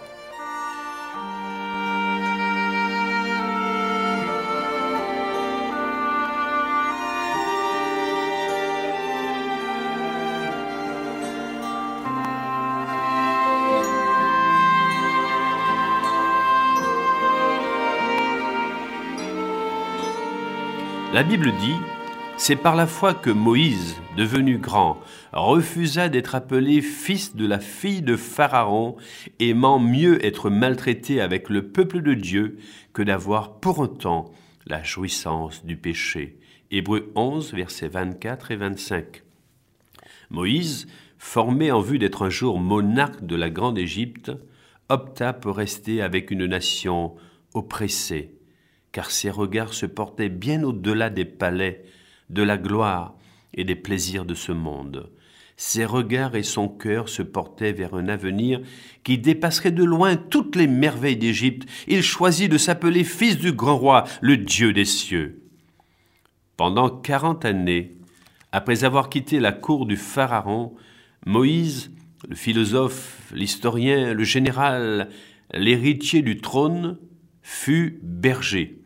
La 21.13 21.23
Bible 21.23 21.53
dit, 21.61 21.77
c'est 22.37 22.55
par 22.55 22.75
la 22.75 22.85
foi 22.85 23.13
que 23.13 23.29
Moïse, 23.29 23.95
devenu 24.17 24.57
grand, 24.57 24.99
refusa 25.31 26.09
d'être 26.09 26.35
appelé 26.35 26.81
fils 26.81 27.35
de 27.35 27.45
la 27.45 27.59
fille 27.59 28.01
de 28.01 28.15
Pharaon, 28.15 28.97
aimant 29.39 29.79
mieux 29.79 30.23
être 30.25 30.49
maltraité 30.49 31.21
avec 31.21 31.49
le 31.49 31.69
peuple 31.69 32.01
de 32.01 32.13
Dieu 32.13 32.57
que 32.93 33.01
d'avoir 33.01 33.59
pour 33.59 33.79
autant 33.79 34.31
la 34.67 34.83
jouissance 34.83 35.65
du 35.65 35.77
péché. 35.77 36.37
Hébreu 36.71 37.11
11, 37.15 37.53
versets 37.53 37.87
24 37.87 38.51
et 38.51 38.55
25. 38.57 39.23
Moïse, 40.29 40.87
formé 41.17 41.71
en 41.71 41.79
vue 41.79 41.99
d'être 41.99 42.23
un 42.23 42.29
jour 42.29 42.59
monarque 42.59 43.25
de 43.25 43.35
la 43.35 43.49
grande 43.49 43.77
Égypte, 43.77 44.31
opta 44.89 45.33
pour 45.33 45.55
rester 45.55 46.01
avec 46.01 46.31
une 46.31 46.45
nation 46.45 47.15
oppressée, 47.53 48.35
car 48.91 49.09
ses 49.09 49.29
regards 49.29 49.73
se 49.73 49.85
portaient 49.85 50.29
bien 50.29 50.63
au-delà 50.63 51.09
des 51.09 51.25
palais, 51.25 51.85
de 52.29 52.43
la 52.43 52.57
gloire 52.57 53.15
et 53.53 53.63
des 53.63 53.75
plaisirs 53.75 54.25
de 54.25 54.33
ce 54.33 54.51
monde. 54.51 55.09
Ses 55.57 55.85
regards 55.85 56.35
et 56.35 56.43
son 56.43 56.67
cœur 56.67 57.07
se 57.07 57.21
portaient 57.21 57.71
vers 57.71 57.93
un 57.93 58.09
avenir 58.09 58.59
qui 59.03 59.17
dépasserait 59.17 59.71
de 59.71 59.83
loin 59.83 60.17
toutes 60.17 60.57
les 60.57 60.67
merveilles 60.67 61.15
d'Égypte. 61.15 61.69
Il 61.87 62.03
choisit 62.03 62.51
de 62.51 62.57
s'appeler 62.57 63.05
fils 63.05 63.37
du 63.37 63.53
grand 63.53 63.77
roi, 63.77 64.03
le 64.21 64.35
Dieu 64.35 64.73
des 64.73 64.85
cieux. 64.85 65.43
Pendant 66.57 66.89
quarante 66.89 67.45
années, 67.45 67.97
après 68.51 68.83
avoir 68.83 69.09
quitté 69.09 69.39
la 69.39 69.53
cour 69.53 69.85
du 69.85 69.95
Pharaon, 69.95 70.73
Moïse, 71.25 71.91
le 72.27 72.35
philosophe, 72.35 73.31
l'historien, 73.33 74.13
le 74.13 74.23
général, 74.23 75.09
l'héritier 75.53 76.21
du 76.21 76.37
trône, 76.37 76.97
fut 77.41 77.99
berger. 78.01 78.81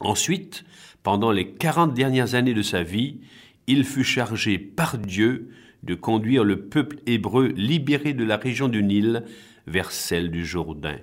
Ensuite, 0.00 0.64
pendant 1.06 1.30
les 1.30 1.46
quarante 1.46 1.94
dernières 1.94 2.34
années 2.34 2.52
de 2.52 2.62
sa 2.62 2.82
vie, 2.82 3.20
il 3.68 3.84
fut 3.84 4.02
chargé 4.02 4.58
par 4.58 4.98
Dieu 4.98 5.50
de 5.84 5.94
conduire 5.94 6.42
le 6.42 6.62
peuple 6.62 6.96
hébreu 7.06 7.52
libéré 7.56 8.12
de 8.12 8.24
la 8.24 8.36
région 8.36 8.66
du 8.66 8.82
Nil 8.82 9.22
vers 9.68 9.92
celle 9.92 10.32
du 10.32 10.44
Jourdain. 10.44 10.98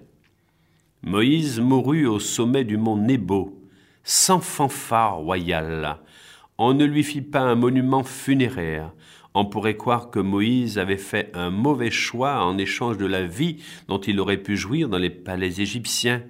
Moïse 1.04 1.62
mourut 1.62 2.06
au 2.06 2.20
sommet 2.20 2.66
du 2.66 2.76
mont 2.76 2.98
Nebo, 2.98 3.64
sans 4.04 4.42
fanfare 4.42 5.20
royale. 5.20 6.00
On 6.58 6.74
ne 6.74 6.84
lui 6.84 7.04
fit 7.04 7.22
pas 7.22 7.40
un 7.40 7.56
monument 7.56 8.04
funéraire. 8.04 8.92
On 9.34 9.46
pourrait 9.46 9.78
croire 9.78 10.10
que 10.10 10.20
Moïse 10.20 10.80
avait 10.80 10.98
fait 10.98 11.32
un 11.34 11.50
mauvais 11.50 11.92
choix 11.92 12.44
en 12.44 12.58
échange 12.58 12.98
de 12.98 13.06
la 13.06 13.24
vie 13.24 13.64
dont 13.88 14.02
il 14.02 14.20
aurait 14.20 14.36
pu 14.36 14.58
jouir 14.58 14.90
dans 14.90 14.98
les 14.98 15.10
palais 15.10 15.62
égyptiens. 15.62 16.24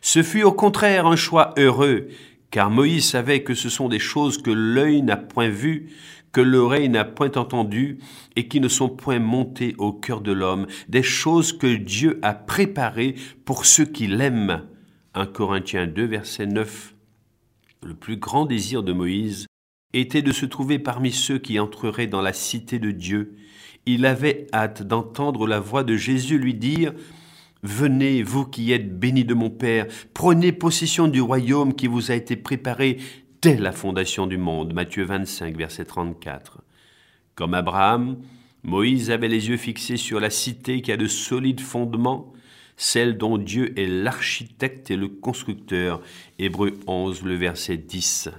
Ce 0.00 0.22
fut 0.22 0.42
au 0.44 0.52
contraire 0.52 1.06
un 1.06 1.16
choix 1.16 1.52
heureux, 1.58 2.08
car 2.50 2.70
Moïse 2.70 3.08
savait 3.08 3.42
que 3.42 3.54
ce 3.54 3.68
sont 3.68 3.88
des 3.88 3.98
choses 3.98 4.38
que 4.38 4.50
l'œil 4.50 5.02
n'a 5.02 5.16
point 5.16 5.48
vues, 5.48 5.90
que 6.32 6.40
l'oreille 6.40 6.88
n'a 6.88 7.04
point 7.04 7.32
entendues, 7.36 7.98
et 8.36 8.48
qui 8.48 8.60
ne 8.60 8.68
sont 8.68 8.88
point 8.88 9.18
montées 9.18 9.74
au 9.78 9.92
cœur 9.92 10.20
de 10.20 10.32
l'homme, 10.32 10.66
des 10.88 11.02
choses 11.02 11.52
que 11.52 11.76
Dieu 11.76 12.18
a 12.22 12.34
préparées 12.34 13.14
pour 13.44 13.66
ceux 13.66 13.84
qui 13.84 14.06
l'aiment. 14.06 14.64
1 15.14 15.26
Corinthiens 15.26 15.86
2, 15.86 16.04
verset 16.04 16.46
9. 16.46 16.94
Le 17.82 17.94
plus 17.94 18.16
grand 18.16 18.46
désir 18.46 18.82
de 18.82 18.92
Moïse 18.92 19.46
était 19.92 20.22
de 20.22 20.32
se 20.32 20.46
trouver 20.46 20.78
parmi 20.78 21.10
ceux 21.10 21.38
qui 21.38 21.58
entreraient 21.58 22.06
dans 22.06 22.20
la 22.20 22.32
cité 22.32 22.78
de 22.78 22.90
Dieu. 22.90 23.36
Il 23.86 24.06
avait 24.06 24.46
hâte 24.52 24.82
d'entendre 24.82 25.46
la 25.46 25.58
voix 25.58 25.82
de 25.82 25.96
Jésus 25.96 26.38
lui 26.38 26.54
dire 26.54 26.92
Venez, 27.62 28.22
vous 28.22 28.46
qui 28.46 28.72
êtes 28.72 28.98
bénis 28.98 29.24
de 29.24 29.34
mon 29.34 29.50
Père, 29.50 29.86
prenez 30.14 30.50
possession 30.50 31.08
du 31.08 31.20
royaume 31.20 31.74
qui 31.74 31.88
vous 31.88 32.10
a 32.10 32.14
été 32.14 32.34
préparé 32.34 32.96
dès 33.42 33.56
la 33.56 33.72
fondation 33.72 34.26
du 34.26 34.38
monde. 34.38 34.72
Matthieu 34.72 35.04
25, 35.04 35.56
verset 35.56 35.84
34. 35.84 36.62
Comme 37.34 37.52
Abraham, 37.52 38.16
Moïse 38.62 39.10
avait 39.10 39.28
les 39.28 39.50
yeux 39.50 39.58
fixés 39.58 39.98
sur 39.98 40.20
la 40.20 40.30
cité 40.30 40.80
qui 40.80 40.90
a 40.90 40.96
de 40.96 41.06
solides 41.06 41.60
fondements, 41.60 42.32
celle 42.78 43.18
dont 43.18 43.36
Dieu 43.36 43.78
est 43.78 43.86
l'architecte 43.86 44.90
et 44.90 44.96
le 44.96 45.08
constructeur. 45.08 46.00
Hébreu 46.38 46.78
11, 46.86 47.22
le 47.24 47.34
verset 47.34 47.76
10. 47.76 48.30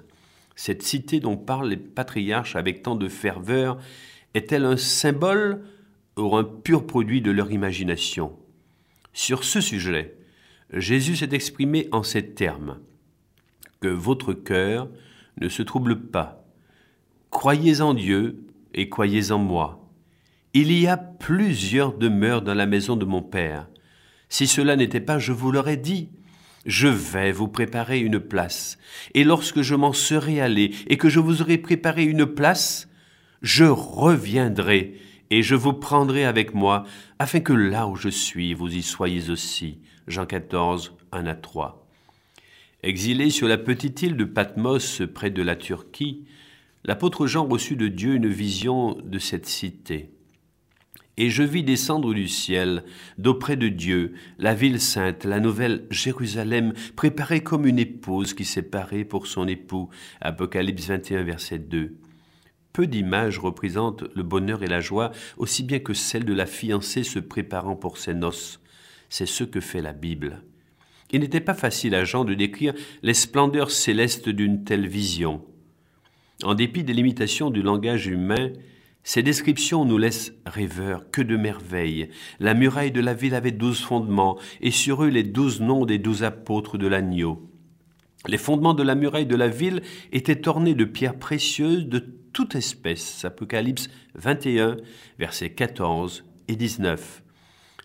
Cette 0.55 0.81
cité 0.81 1.19
dont 1.19 1.37
parlent 1.37 1.69
les 1.69 1.77
patriarches 1.77 2.55
avec 2.55 2.81
tant 2.81 2.95
de 2.95 3.07
ferveur 3.07 3.77
est-elle 4.33 4.65
un 4.65 4.77
symbole 4.77 5.63
ou 6.17 6.35
un 6.35 6.43
pur 6.43 6.87
produit 6.87 7.21
de 7.21 7.29
leur 7.29 7.51
imagination? 7.51 8.40
Sur 9.13 9.43
ce 9.43 9.61
sujet, 9.61 10.15
Jésus 10.73 11.17
s'est 11.17 11.33
exprimé 11.33 11.87
en 11.91 12.03
ces 12.03 12.33
termes. 12.33 12.79
Que 13.81 13.87
votre 13.87 14.33
cœur 14.33 14.89
ne 15.39 15.49
se 15.49 15.63
trouble 15.63 15.99
pas. 15.99 16.45
Croyez 17.29 17.81
en 17.81 17.93
Dieu 17.93 18.43
et 18.73 18.89
croyez 18.89 19.31
en 19.31 19.39
moi. 19.39 19.89
Il 20.53 20.71
y 20.71 20.87
a 20.87 20.97
plusieurs 20.97 21.93
demeures 21.93 22.41
dans 22.41 22.53
la 22.53 22.65
maison 22.65 22.95
de 22.95 23.05
mon 23.05 23.21
Père. 23.21 23.67
Si 24.29 24.47
cela 24.47 24.75
n'était 24.75 25.01
pas, 25.01 25.19
je 25.19 25.31
vous 25.31 25.51
l'aurais 25.51 25.77
dit. 25.77 26.09
Je 26.65 26.87
vais 26.87 27.31
vous 27.31 27.47
préparer 27.47 27.99
une 27.99 28.19
place. 28.19 28.77
Et 29.13 29.23
lorsque 29.23 29.61
je 29.61 29.75
m'en 29.75 29.93
serai 29.93 30.41
allé 30.41 30.71
et 30.87 30.97
que 30.97 31.09
je 31.09 31.19
vous 31.19 31.41
aurai 31.41 31.57
préparé 31.57 32.03
une 32.03 32.25
place, 32.25 32.87
je 33.41 33.65
reviendrai 33.65 34.99
et 35.31 35.43
je 35.43 35.55
vous 35.55 35.73
prendrai 35.73 36.25
avec 36.25 36.53
moi, 36.53 36.83
afin 37.17 37.39
que 37.39 37.53
là 37.53 37.88
où 37.88 37.95
je 37.95 38.09
suis, 38.09 38.53
vous 38.53 38.75
y 38.75 38.83
soyez 38.83 39.29
aussi. 39.29 39.79
Jean 40.05 40.25
14, 40.25 40.93
1 41.13 41.25
à 41.25 41.35
3. 41.35 41.88
Exilé 42.83 43.29
sur 43.29 43.47
la 43.47 43.57
petite 43.57 44.01
île 44.01 44.17
de 44.17 44.25
Patmos 44.25 45.01
près 45.13 45.29
de 45.29 45.41
la 45.41 45.55
Turquie, 45.55 46.25
l'apôtre 46.83 47.27
Jean 47.27 47.47
reçut 47.47 47.77
de 47.77 47.88
Dieu 47.88 48.15
une 48.15 48.27
vision 48.27 48.97
de 49.05 49.19
cette 49.19 49.45
cité. 49.45 50.09
Et 51.15 51.29
je 51.29 51.43
vis 51.43 51.63
descendre 51.63 52.13
du 52.13 52.27
ciel, 52.27 52.83
d'auprès 53.17 53.55
de 53.55 53.69
Dieu, 53.69 54.15
la 54.38 54.53
ville 54.53 54.81
sainte, 54.81 55.23
la 55.23 55.39
nouvelle 55.39 55.85
Jérusalem, 55.91 56.73
préparée 56.97 57.41
comme 57.41 57.65
une 57.65 57.79
épouse 57.79 58.33
qui 58.33 58.43
s'est 58.43 58.61
parée 58.63 59.05
pour 59.05 59.27
son 59.27 59.47
époux. 59.47 59.89
Apocalypse 60.19 60.88
21, 60.88 61.23
verset 61.23 61.59
2. 61.59 61.95
Peu 62.73 62.87
d'images 62.87 63.37
représentent 63.37 64.05
le 64.15 64.23
bonheur 64.23 64.63
et 64.63 64.67
la 64.67 64.79
joie, 64.79 65.11
aussi 65.37 65.63
bien 65.63 65.79
que 65.79 65.93
celle 65.93 66.23
de 66.23 66.33
la 66.33 66.45
fiancée 66.45 67.03
se 67.03 67.19
préparant 67.19 67.75
pour 67.75 67.97
ses 67.97 68.13
noces. 68.13 68.61
C'est 69.09 69.25
ce 69.25 69.43
que 69.43 69.59
fait 69.59 69.81
la 69.81 69.93
Bible. 69.93 70.41
Il 71.11 71.19
n'était 71.19 71.41
pas 71.41 71.53
facile 71.53 71.95
à 71.95 72.05
Jean 72.05 72.23
de 72.23 72.33
décrire 72.33 72.73
les 73.03 73.13
splendeurs 73.13 73.71
célestes 73.71 74.29
d'une 74.29 74.63
telle 74.63 74.87
vision. 74.87 75.43
En 76.43 76.55
dépit 76.55 76.83
des 76.83 76.93
limitations 76.93 77.49
du 77.49 77.61
langage 77.61 78.07
humain, 78.07 78.51
Ces 79.03 79.23
descriptions 79.23 79.83
nous 79.83 79.97
laissent 79.97 80.33
rêveurs, 80.45 81.09
que 81.09 81.23
de 81.23 81.35
merveilles. 81.35 82.09
La 82.39 82.53
muraille 82.53 82.91
de 82.91 83.01
la 83.01 83.15
ville 83.15 83.33
avait 83.33 83.51
douze 83.51 83.81
fondements, 83.81 84.37
et 84.61 84.69
sur 84.69 85.03
eux 85.03 85.09
les 85.09 85.23
douze 85.23 85.59
noms 85.59 85.85
des 85.85 85.97
douze 85.97 86.23
apôtres 86.23 86.77
de 86.77 86.85
l'agneau. 86.87 87.49
Les 88.27 88.37
fondements 88.37 88.75
de 88.75 88.83
la 88.83 88.93
muraille 88.93 89.25
de 89.25 89.35
la 89.35 89.47
ville 89.47 89.81
étaient 90.11 90.47
ornés 90.47 90.75
de 90.75 90.85
pierres 90.85 91.17
précieuses 91.17 91.87
de 91.87 92.20
toute 92.33 92.55
espèce. 92.55 93.25
Apocalypse 93.25 93.89
21, 94.15 94.77
versets 95.19 95.51
14 95.51 96.23
et 96.47 96.55
19. 96.55 97.23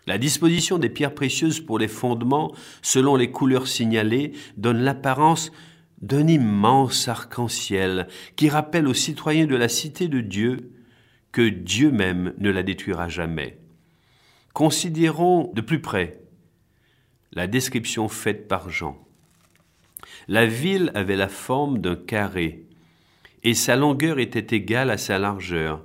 La 0.07 0.17
disposition 0.17 0.77
des 0.77 0.89
pierres 0.89 1.13
précieuses 1.13 1.59
pour 1.59 1.79
les 1.79 1.89
fondements, 1.89 2.53
selon 2.81 3.15
les 3.15 3.29
couleurs 3.29 3.67
signalées, 3.67 4.31
donne 4.55 4.81
l'apparence 4.81 5.51
d'un 6.01 6.27
immense 6.27 7.07
arc-en-ciel 7.07 8.07
qui 8.35 8.49
rappelle 8.49 8.87
aux 8.87 8.93
citoyens 8.93 9.47
de 9.47 9.55
la 9.55 9.67
cité 9.67 10.07
de 10.07 10.21
Dieu 10.21 10.71
que 11.31 11.47
Dieu 11.49 11.91
même 11.91 12.33
ne 12.37 12.49
la 12.49 12.63
détruira 12.63 13.09
jamais. 13.09 13.59
Considérons 14.53 15.51
de 15.53 15.61
plus 15.61 15.81
près 15.81 16.21
la 17.33 17.47
description 17.47 18.07
faite 18.07 18.47
par 18.47 18.69
Jean. 18.69 18.97
La 20.27 20.45
ville 20.45 20.91
avait 20.95 21.15
la 21.15 21.27
forme 21.27 21.79
d'un 21.79 21.95
carré, 21.95 22.66
et 23.47 23.53
sa 23.53 23.77
longueur 23.77 24.19
était 24.19 24.57
égale 24.57 24.89
à 24.89 24.97
sa 24.97 25.17
largeur. 25.17 25.81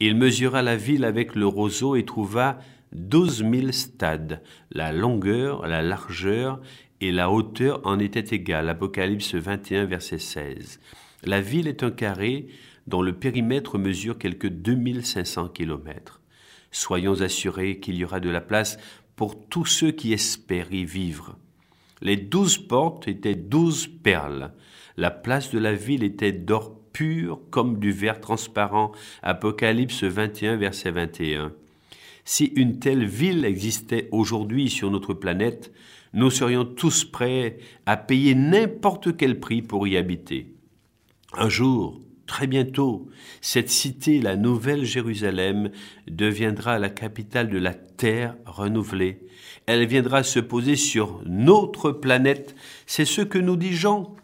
Il 0.00 0.16
mesura 0.16 0.62
la 0.62 0.74
ville 0.74 1.04
avec 1.04 1.36
le 1.36 1.46
roseau 1.46 1.94
et 1.94 2.04
trouva 2.04 2.58
douze 2.90 3.44
mille 3.44 3.72
stades. 3.72 4.42
La 4.72 4.90
longueur, 4.90 5.64
la 5.68 5.80
largeur 5.80 6.60
et 7.00 7.12
la 7.12 7.30
hauteur 7.30 7.80
en 7.84 8.00
étaient 8.00 8.34
égales. 8.34 8.68
Apocalypse 8.68 9.36
21, 9.36 9.84
verset 9.84 10.18
16. 10.18 10.80
La 11.22 11.40
ville 11.40 11.68
est 11.68 11.84
un 11.84 11.92
carré 11.92 12.48
dont 12.88 13.00
le 13.00 13.12
périmètre 13.12 13.78
mesure 13.78 14.18
quelques 14.18 14.48
2500 14.48 15.50
kilomètres. 15.50 16.20
Soyons 16.72 17.20
assurés 17.20 17.78
qu'il 17.78 17.94
y 17.94 18.04
aura 18.04 18.18
de 18.18 18.28
la 18.28 18.40
place 18.40 18.76
pour 19.14 19.46
tous 19.48 19.66
ceux 19.66 19.92
qui 19.92 20.12
espèrent 20.12 20.72
y 20.72 20.84
vivre. 20.84 21.38
Les 22.02 22.16
douze 22.16 22.58
portes 22.58 23.06
étaient 23.06 23.36
douze 23.36 23.86
perles. 23.86 24.52
La 24.96 25.12
place 25.12 25.52
de 25.52 25.60
la 25.60 25.74
ville 25.74 26.02
était 26.02 26.32
d'or 26.32 26.77
pur 26.92 27.40
comme 27.50 27.78
du 27.78 27.92
verre 27.92 28.20
transparent. 28.20 28.92
Apocalypse 29.22 30.04
21, 30.04 30.56
verset 30.56 30.90
21. 30.90 31.52
Si 32.24 32.46
une 32.56 32.78
telle 32.78 33.06
ville 33.06 33.44
existait 33.44 34.08
aujourd'hui 34.12 34.68
sur 34.68 34.90
notre 34.90 35.14
planète, 35.14 35.72
nous 36.12 36.30
serions 36.30 36.64
tous 36.64 37.04
prêts 37.04 37.58
à 37.86 37.96
payer 37.96 38.34
n'importe 38.34 39.16
quel 39.16 39.40
prix 39.40 39.62
pour 39.62 39.86
y 39.86 39.96
habiter. 39.96 40.52
Un 41.34 41.48
jour, 41.48 42.00
très 42.26 42.46
bientôt, 42.46 43.08
cette 43.40 43.70
cité, 43.70 44.20
la 44.20 44.36
Nouvelle 44.36 44.84
Jérusalem, 44.84 45.70
deviendra 46.06 46.78
la 46.78 46.90
capitale 46.90 47.48
de 47.50 47.58
la 47.58 47.74
terre 47.74 48.36
renouvelée. 48.46 49.20
Elle 49.66 49.86
viendra 49.86 50.22
se 50.22 50.38
poser 50.38 50.76
sur 50.76 51.22
notre 51.26 51.92
planète. 51.92 52.54
C'est 52.86 53.04
ce 53.04 53.22
que 53.22 53.38
nous 53.38 53.56
dit 53.56 53.74
Jean. 53.74 54.14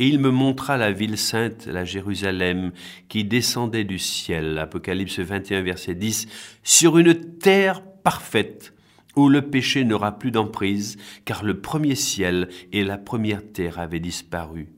Et 0.00 0.08
il 0.08 0.18
me 0.18 0.30
montra 0.30 0.78
la 0.78 0.92
ville 0.92 1.18
sainte, 1.18 1.66
la 1.66 1.84
Jérusalem, 1.84 2.72
qui 3.10 3.22
descendait 3.22 3.84
du 3.84 3.98
ciel, 3.98 4.56
Apocalypse 4.56 5.18
21, 5.18 5.60
verset 5.60 5.94
10, 5.94 6.26
sur 6.62 6.96
une 6.96 7.14
terre 7.14 7.82
parfaite, 7.82 8.72
où 9.14 9.28
le 9.28 9.42
péché 9.42 9.84
n'aura 9.84 10.18
plus 10.18 10.30
d'emprise, 10.30 10.96
car 11.26 11.44
le 11.44 11.60
premier 11.60 11.96
ciel 11.96 12.48
et 12.72 12.82
la 12.82 12.96
première 12.96 13.42
terre 13.52 13.78
avaient 13.78 14.00
disparu. 14.00 14.68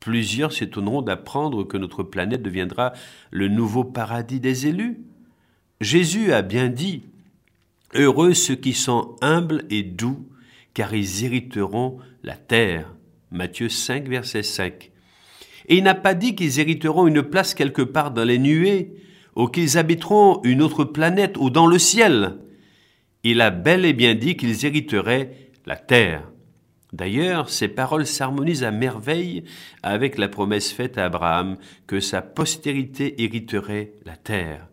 Plusieurs 0.00 0.52
s'étonneront 0.52 1.02
d'apprendre 1.02 1.62
que 1.62 1.76
notre 1.76 2.02
planète 2.02 2.42
deviendra 2.42 2.94
le 3.30 3.46
nouveau 3.46 3.84
paradis 3.84 4.40
des 4.40 4.66
élus. 4.66 4.98
Jésus 5.80 6.32
a 6.32 6.42
bien 6.42 6.68
dit, 6.68 7.04
Heureux 7.94 8.34
ceux 8.34 8.56
qui 8.56 8.72
sont 8.72 9.14
humbles 9.20 9.64
et 9.70 9.84
doux, 9.84 10.28
car 10.74 10.92
ils 10.92 11.24
hériteront 11.24 11.98
la 12.24 12.34
terre. 12.34 12.92
Matthieu 13.30 13.68
5, 13.68 14.08
verset 14.08 14.42
5. 14.42 14.90
Et 15.68 15.76
il 15.76 15.84
n'a 15.84 15.94
pas 15.94 16.14
dit 16.14 16.34
qu'ils 16.34 16.60
hériteront 16.60 17.06
une 17.06 17.22
place 17.22 17.54
quelque 17.54 17.82
part 17.82 18.10
dans 18.10 18.24
les 18.24 18.38
nuées, 18.38 18.92
ou 19.36 19.46
qu'ils 19.46 19.78
habiteront 19.78 20.40
une 20.42 20.62
autre 20.62 20.84
planète 20.84 21.36
ou 21.38 21.50
dans 21.50 21.66
le 21.66 21.78
ciel 21.78 22.38
il 23.24 23.40
a 23.40 23.50
bel 23.50 23.84
et 23.84 23.92
bien 23.92 24.14
dit 24.14 24.36
qu'ils 24.36 24.64
hériteraient 24.64 25.32
la 25.66 25.76
terre. 25.76 26.30
D'ailleurs, 26.92 27.50
ces 27.50 27.68
paroles 27.68 28.06
s'harmonisent 28.06 28.64
à 28.64 28.70
merveille 28.70 29.44
avec 29.82 30.16
la 30.16 30.28
promesse 30.28 30.72
faite 30.72 30.96
à 30.96 31.04
Abraham 31.04 31.58
que 31.86 32.00
sa 32.00 32.22
postérité 32.22 33.22
hériterait 33.22 33.92
la 34.06 34.16
terre. 34.16 34.68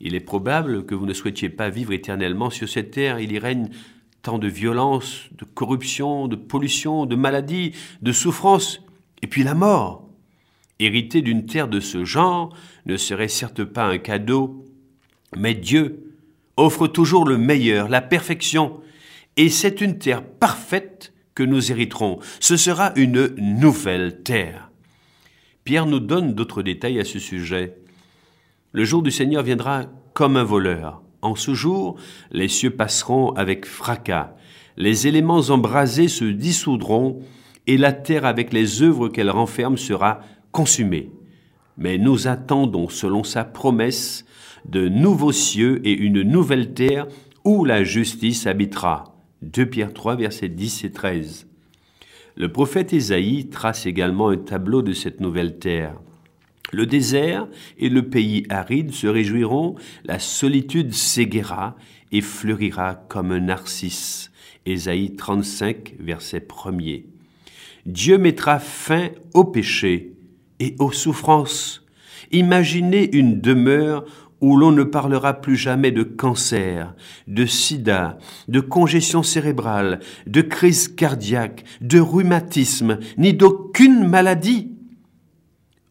Il 0.00 0.14
est 0.14 0.20
probable 0.20 0.86
que 0.86 0.94
vous 0.94 1.06
ne 1.06 1.14
souhaitiez 1.14 1.48
pas 1.48 1.70
vivre 1.70 1.92
éternellement 1.92 2.50
sur 2.50 2.68
cette 2.68 2.92
terre. 2.92 3.18
Il 3.18 3.32
y 3.32 3.38
règne 3.40 3.70
tant 4.22 4.38
de 4.38 4.48
violence, 4.48 5.28
de 5.32 5.44
corruption, 5.44 6.28
de 6.28 6.36
pollution, 6.36 7.06
de 7.06 7.16
maladie, 7.16 7.72
de 8.02 8.12
souffrance, 8.12 8.82
et 9.22 9.26
puis 9.26 9.42
la 9.42 9.54
mort. 9.54 10.08
Hériter 10.78 11.22
d'une 11.22 11.46
terre 11.46 11.68
de 11.68 11.80
ce 11.80 12.04
genre 12.04 12.54
ne 12.86 12.96
serait 12.96 13.28
certes 13.28 13.64
pas 13.64 13.84
un 13.84 13.98
cadeau, 13.98 14.64
mais 15.36 15.54
Dieu 15.54 16.14
offre 16.56 16.86
toujours 16.86 17.24
le 17.24 17.38
meilleur, 17.38 17.88
la 17.88 18.00
perfection, 18.00 18.80
et 19.36 19.48
c'est 19.48 19.80
une 19.80 19.98
terre 19.98 20.24
parfaite 20.24 21.12
que 21.34 21.42
nous 21.44 21.70
hériterons. 21.70 22.18
Ce 22.40 22.56
sera 22.56 22.92
une 22.96 23.34
nouvelle 23.36 24.22
terre. 24.22 24.70
Pierre 25.62 25.86
nous 25.86 26.00
donne 26.00 26.34
d'autres 26.34 26.62
détails 26.62 26.98
à 26.98 27.04
ce 27.04 27.18
sujet. 27.18 27.76
Le 28.72 28.84
jour 28.84 29.02
du 29.02 29.10
Seigneur 29.10 29.42
viendra 29.42 29.84
comme 30.14 30.36
un 30.36 30.42
voleur. 30.42 31.02
En 31.22 31.34
ce 31.34 31.54
jour, 31.54 31.96
les 32.30 32.48
cieux 32.48 32.70
passeront 32.70 33.30
avec 33.32 33.66
fracas, 33.66 34.34
les 34.76 35.08
éléments 35.08 35.50
embrasés 35.50 36.08
se 36.08 36.24
dissoudront, 36.24 37.20
et 37.66 37.76
la 37.76 37.92
terre 37.92 38.24
avec 38.24 38.52
les 38.52 38.82
œuvres 38.82 39.08
qu'elle 39.08 39.30
renferme 39.30 39.76
sera 39.76 40.20
consumée. 40.52 41.10
Mais 41.76 41.98
nous 41.98 42.26
attendons, 42.26 42.88
selon 42.88 43.24
sa 43.24 43.44
promesse, 43.44 44.24
de 44.66 44.88
nouveaux 44.88 45.32
cieux 45.32 45.86
et 45.86 45.92
une 45.92 46.22
nouvelle 46.22 46.72
terre 46.72 47.06
où 47.44 47.64
la 47.64 47.84
justice 47.84 48.46
habitera. 48.46 49.16
2 49.42 49.66
Pierre 49.66 49.92
3, 49.92 50.16
versets 50.16 50.48
10 50.48 50.84
et 50.84 50.92
13. 50.92 51.46
Le 52.36 52.50
prophète 52.50 52.92
Ésaïe 52.92 53.48
trace 53.48 53.84
également 53.86 54.30
un 54.30 54.36
tableau 54.36 54.80
de 54.80 54.92
cette 54.92 55.20
nouvelle 55.20 55.58
terre. 55.58 55.94
Le 56.72 56.86
désert 56.86 57.48
et 57.78 57.88
le 57.88 58.08
pays 58.08 58.44
aride 58.50 58.92
se 58.92 59.06
réjouiront, 59.06 59.76
la 60.04 60.18
solitude 60.18 60.92
s'éguera 60.92 61.76
et 62.12 62.20
fleurira 62.20 62.94
comme 63.08 63.32
un 63.32 63.40
narcisse. 63.40 64.30
Ésaïe 64.66 65.16
35, 65.16 65.94
verset 65.98 66.46
1er. 66.46 67.04
Dieu 67.86 68.18
mettra 68.18 68.58
fin 68.58 69.08
au 69.32 69.44
péché 69.44 70.12
et 70.60 70.74
aux 70.78 70.92
souffrances. 70.92 71.86
Imaginez 72.32 73.16
une 73.16 73.40
demeure 73.40 74.04
où 74.40 74.56
l'on 74.56 74.70
ne 74.70 74.84
parlera 74.84 75.40
plus 75.40 75.56
jamais 75.56 75.90
de 75.90 76.02
cancer, 76.02 76.94
de 77.26 77.46
sida, 77.46 78.18
de 78.46 78.60
congestion 78.60 79.22
cérébrale, 79.22 80.00
de 80.26 80.42
crise 80.42 80.88
cardiaque, 80.88 81.64
de 81.80 81.98
rhumatisme, 81.98 82.98
ni 83.16 83.32
d'aucune 83.32 84.06
maladie. 84.06 84.77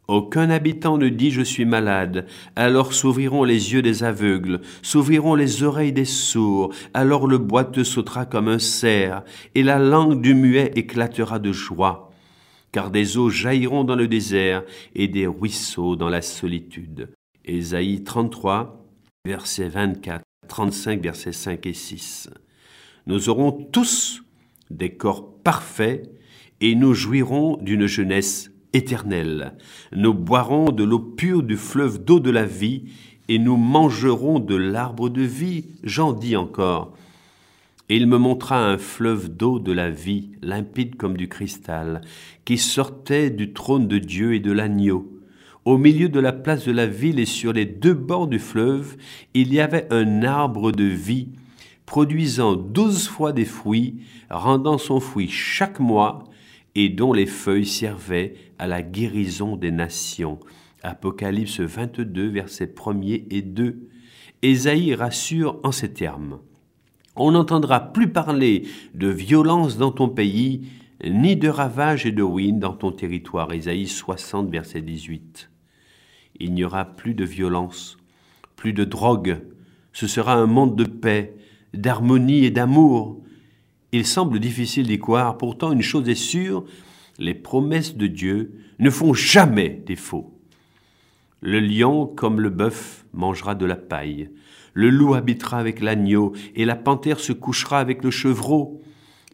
Aucun 0.07 0.49
habitant 0.49 0.97
ne 0.97 1.09
dit 1.09 1.31
je 1.31 1.41
suis 1.41 1.65
malade, 1.65 2.27
alors 2.55 2.93
s'ouvriront 2.93 3.43
les 3.43 3.73
yeux 3.73 3.81
des 3.81 4.03
aveugles, 4.05 4.61
s'ouvriront 4.81 5.35
les 5.35 5.63
oreilles 5.63 5.91
des 5.91 6.05
sourds, 6.05 6.73
alors 6.93 7.27
le 7.27 7.37
boiteux 7.37 7.83
sautera 7.83 8.25
comme 8.25 8.47
un 8.47 8.59
cerf, 8.59 9.23
et 9.53 9.63
la 9.63 9.79
langue 9.79 10.21
du 10.21 10.33
muet 10.33 10.71
éclatera 10.75 11.39
de 11.39 11.51
joie, 11.51 12.11
car 12.71 12.89
des 12.89 13.17
eaux 13.17 13.29
jailliront 13.29 13.83
dans 13.83 13.97
le 13.97 14.07
désert 14.07 14.63
et 14.95 15.09
des 15.09 15.27
ruisseaux 15.27 15.97
dans 15.97 16.09
la 16.09 16.21
solitude. 16.21 17.09
Ésaïe 17.43 18.05
33, 18.05 18.85
versets 19.25 19.67
24, 19.67 20.23
35, 20.47 21.01
versets 21.01 21.33
5 21.33 21.65
et 21.65 21.73
6. 21.73 22.29
Nous 23.07 23.27
aurons 23.27 23.51
tous 23.51 24.23
des 24.69 24.91
corps 24.91 25.33
parfaits 25.43 26.09
et 26.61 26.75
nous 26.75 26.93
jouirons 26.93 27.57
d'une 27.61 27.87
jeunesse 27.87 28.51
éternelle. 28.77 29.53
Nous 29.93 30.13
boirons 30.13 30.71
de 30.71 30.83
l'eau 30.83 30.99
pure 30.99 31.43
du 31.43 31.57
fleuve 31.57 32.03
d'eau 32.03 32.19
de 32.19 32.31
la 32.31 32.45
vie 32.45 32.83
et 33.27 33.39
nous 33.39 33.57
mangerons 33.57 34.39
de 34.39 34.55
l'arbre 34.55 35.09
de 35.09 35.21
vie. 35.21 35.65
J'en 35.83 36.13
dis 36.13 36.35
encore. 36.35 36.93
Et 37.89 37.97
il 37.97 38.07
me 38.07 38.17
montra 38.17 38.65
un 38.65 38.77
fleuve 38.77 39.29
d'eau 39.29 39.59
de 39.59 39.71
la 39.71 39.89
vie, 39.89 40.31
limpide 40.41 40.95
comme 40.95 41.15
du 41.15 41.29
cristal, 41.29 42.01
qui 42.45 42.57
sortait 42.57 43.29
du 43.29 43.53
trône 43.53 43.87
de 43.87 43.97
Dieu 43.97 44.33
et 44.33 44.39
de 44.39 44.51
l'agneau. 44.51 45.09
Au 45.63 45.77
milieu 45.77 46.09
de 46.09 46.19
la 46.19 46.33
place 46.33 46.65
de 46.65 46.71
la 46.71 46.85
ville 46.85 47.19
et 47.19 47.25
sur 47.25 47.53
les 47.53 47.65
deux 47.65 47.93
bords 47.93 48.27
du 48.27 48.39
fleuve, 48.39 48.97
il 49.33 49.53
y 49.53 49.59
avait 49.59 49.87
un 49.91 50.23
arbre 50.23 50.71
de 50.71 50.83
vie, 50.83 51.29
produisant 51.85 52.55
douze 52.55 53.07
fois 53.07 53.31
des 53.31 53.45
fruits, 53.45 54.01
rendant 54.29 54.77
son 54.77 54.99
fruit 54.99 55.29
chaque 55.29 55.79
mois, 55.79 56.25
et 56.77 56.89
dont 56.89 57.11
les 57.11 57.25
feuilles 57.25 57.65
servaient 57.65 58.35
à 58.59 58.67
la 58.67 58.83
guérison 58.83 59.57
des 59.57 59.71
nations. 59.71 60.39
Apocalypse 60.83 61.59
22, 61.59 62.27
versets 62.27 62.67
1er 62.67 63.25
et 63.31 63.41
2. 63.41 63.89
Ésaïe 64.43 64.93
rassure 64.93 65.59
en 65.63 65.71
ces 65.71 65.91
termes. 65.91 66.37
On 67.15 67.31
n'entendra 67.31 67.79
plus 67.79 68.11
parler 68.11 68.67
de 68.93 69.07
violence 69.07 69.79
dans 69.79 69.91
ton 69.91 70.07
pays, 70.07 70.67
ni 71.03 71.35
de 71.35 71.49
ravage 71.49 72.05
et 72.05 72.11
de 72.11 72.21
ruine 72.21 72.59
dans 72.59 72.73
ton 72.73 72.91
territoire. 72.91 73.51
Ésaïe 73.53 73.87
60, 73.87 74.51
verset 74.51 74.81
18. 74.81 75.49
Il 76.39 76.53
n'y 76.53 76.63
aura 76.63 76.85
plus 76.85 77.15
de 77.15 77.25
violence, 77.25 77.97
plus 78.55 78.73
de 78.73 78.83
drogue. 78.83 79.39
Ce 79.93 80.05
sera 80.05 80.35
un 80.35 80.45
monde 80.45 80.75
de 80.75 80.83
paix, 80.83 81.35
d'harmonie 81.73 82.45
et 82.45 82.51
d'amour. 82.51 83.23
Il 83.91 84.05
semble 84.05 84.39
difficile 84.39 84.87
d'y 84.87 84.99
croire, 84.99 85.37
pourtant 85.37 85.71
une 85.71 85.81
chose 85.81 86.09
est 86.09 86.15
sûre, 86.15 86.65
les 87.19 87.33
promesses 87.33 87.95
de 87.95 88.07
Dieu 88.07 88.53
ne 88.79 88.89
font 88.89 89.13
jamais 89.13 89.69
défaut. 89.69 90.33
Le 91.41 91.59
lion, 91.59 92.05
comme 92.05 92.41
le 92.41 92.49
bœuf, 92.49 93.05
mangera 93.13 93.55
de 93.55 93.65
la 93.65 93.75
paille. 93.75 94.29
Le 94.73 94.89
loup 94.89 95.13
habitera 95.13 95.57
avec 95.57 95.81
l'agneau, 95.81 96.33
et 96.55 96.65
la 96.65 96.75
panthère 96.75 97.19
se 97.19 97.31
couchera 97.33 97.79
avec 97.79 98.03
le 98.03 98.11
chevreau. 98.11 98.81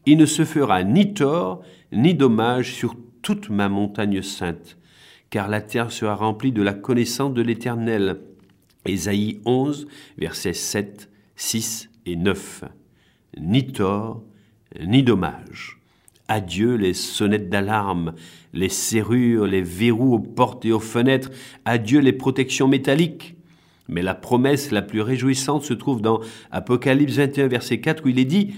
Il 0.06 0.18
ne 0.18 0.26
se 0.26 0.46
fera 0.46 0.84
ni 0.84 1.14
tort, 1.14 1.64
ni 1.92 2.14
dommage 2.14 2.74
sur 2.74 2.96
toute 3.22 3.50
ma 3.50 3.70
montagne 3.70 4.22
sainte, 4.22 4.78
car 5.30 5.48
la 5.48 5.62
terre 5.62 5.92
sera 5.92 6.16
remplie 6.16 6.52
de 6.52 6.62
la 6.62 6.74
connaissance 6.74 7.34
de 7.34 7.42
l'Éternel. 7.42 8.20
Ésaïe 8.86 9.42
11, 9.46 9.88
versets 10.18 10.54
7, 10.54 11.10
6 11.36 11.90
et 12.06 12.16
9. 12.16 12.66
Ni 13.40 13.66
tort, 13.72 14.24
ni 14.82 15.04
dommage. 15.04 15.80
Adieu 16.28 16.76
les 16.76 16.94
sonnettes 16.94 17.50
d'alarme, 17.50 18.14
les 18.54 18.70
serrures, 18.70 19.46
les 19.46 19.62
verrous 19.62 20.16
aux 20.16 20.20
portes 20.20 20.66
et 20.66 20.72
aux 20.72 20.80
fenêtres, 20.80 21.32
adieu 21.66 22.00
les 22.00 22.14
protections 22.14 22.68
métalliques. 22.68 23.36
Mais 23.90 24.02
la 24.02 24.16
promesse 24.16 24.72
la 24.72 24.82
plus 24.82 25.02
réjouissante 25.02 25.64
se 25.64 25.74
trouve 25.74 26.02
dans 26.02 26.22
Apocalypse 26.52 27.16
21, 27.16 27.48
verset 27.48 27.82
4, 27.82 28.06
où 28.06 28.10
il 28.10 28.20
est 28.20 28.26
dit 28.26 28.56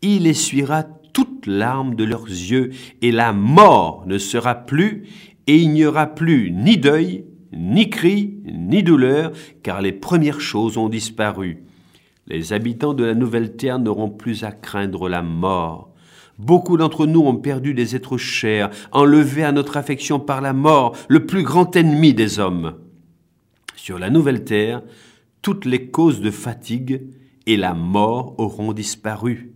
Il 0.00 0.26
essuiera 0.26 0.84
toute 1.12 1.46
larme 1.46 1.96
de 1.96 2.04
leurs 2.04 2.28
yeux, 2.28 2.70
et 3.02 3.10
la 3.10 3.32
mort 3.32 4.04
ne 4.06 4.18
sera 4.18 4.54
plus, 4.54 5.04
et 5.46 5.56
il 5.56 5.70
n'y 5.70 5.84
aura 5.84 6.06
plus 6.06 6.52
ni 6.52 6.78
deuil, 6.78 7.24
ni 7.52 7.90
cri, 7.90 8.34
ni 8.44 8.82
douleur, 8.82 9.32
car 9.62 9.82
les 9.82 9.92
premières 9.92 10.40
choses 10.40 10.78
ont 10.78 10.88
disparu. 10.88 11.64
Les 12.26 12.52
habitants 12.52 12.94
de 12.94 13.04
la 13.04 13.14
nouvelle 13.14 13.56
terre 13.56 13.78
n'auront 13.78 14.10
plus 14.10 14.44
à 14.44 14.52
craindre 14.52 15.08
la 15.08 15.22
mort. 15.22 15.92
Beaucoup 16.38 16.76
d'entre 16.76 17.06
nous 17.06 17.20
ont 17.20 17.36
perdu 17.36 17.74
des 17.74 17.94
êtres 17.94 18.16
chers, 18.16 18.70
enlevés 18.92 19.44
à 19.44 19.52
notre 19.52 19.76
affection 19.76 20.18
par 20.18 20.40
la 20.40 20.52
mort, 20.52 20.96
le 21.08 21.26
plus 21.26 21.42
grand 21.42 21.74
ennemi 21.76 22.14
des 22.14 22.38
hommes. 22.38 22.74
Sur 23.76 23.98
la 23.98 24.10
nouvelle 24.10 24.44
terre, 24.44 24.82
toutes 25.42 25.64
les 25.64 25.90
causes 25.90 26.20
de 26.20 26.30
fatigue 26.30 27.02
et 27.46 27.56
la 27.56 27.74
mort 27.74 28.34
auront 28.38 28.72
disparu. 28.72 29.52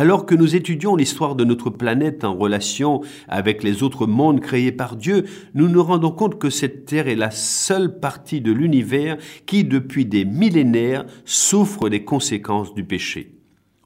Alors 0.00 0.24
que 0.24 0.34
nous 0.34 0.56
étudions 0.56 0.96
l'histoire 0.96 1.36
de 1.36 1.44
notre 1.44 1.68
planète 1.68 2.24
en 2.24 2.34
relation 2.34 3.02
avec 3.28 3.62
les 3.62 3.82
autres 3.82 4.06
mondes 4.06 4.40
créés 4.40 4.72
par 4.72 4.96
Dieu, 4.96 5.26
nous 5.52 5.68
nous 5.68 5.82
rendons 5.82 6.10
compte 6.10 6.38
que 6.38 6.48
cette 6.48 6.86
Terre 6.86 7.06
est 7.06 7.16
la 7.16 7.30
seule 7.30 8.00
partie 8.00 8.40
de 8.40 8.50
l'univers 8.50 9.18
qui, 9.44 9.62
depuis 9.62 10.06
des 10.06 10.24
millénaires, 10.24 11.04
souffre 11.26 11.90
des 11.90 12.02
conséquences 12.02 12.72
du 12.72 12.82
péché. 12.82 13.34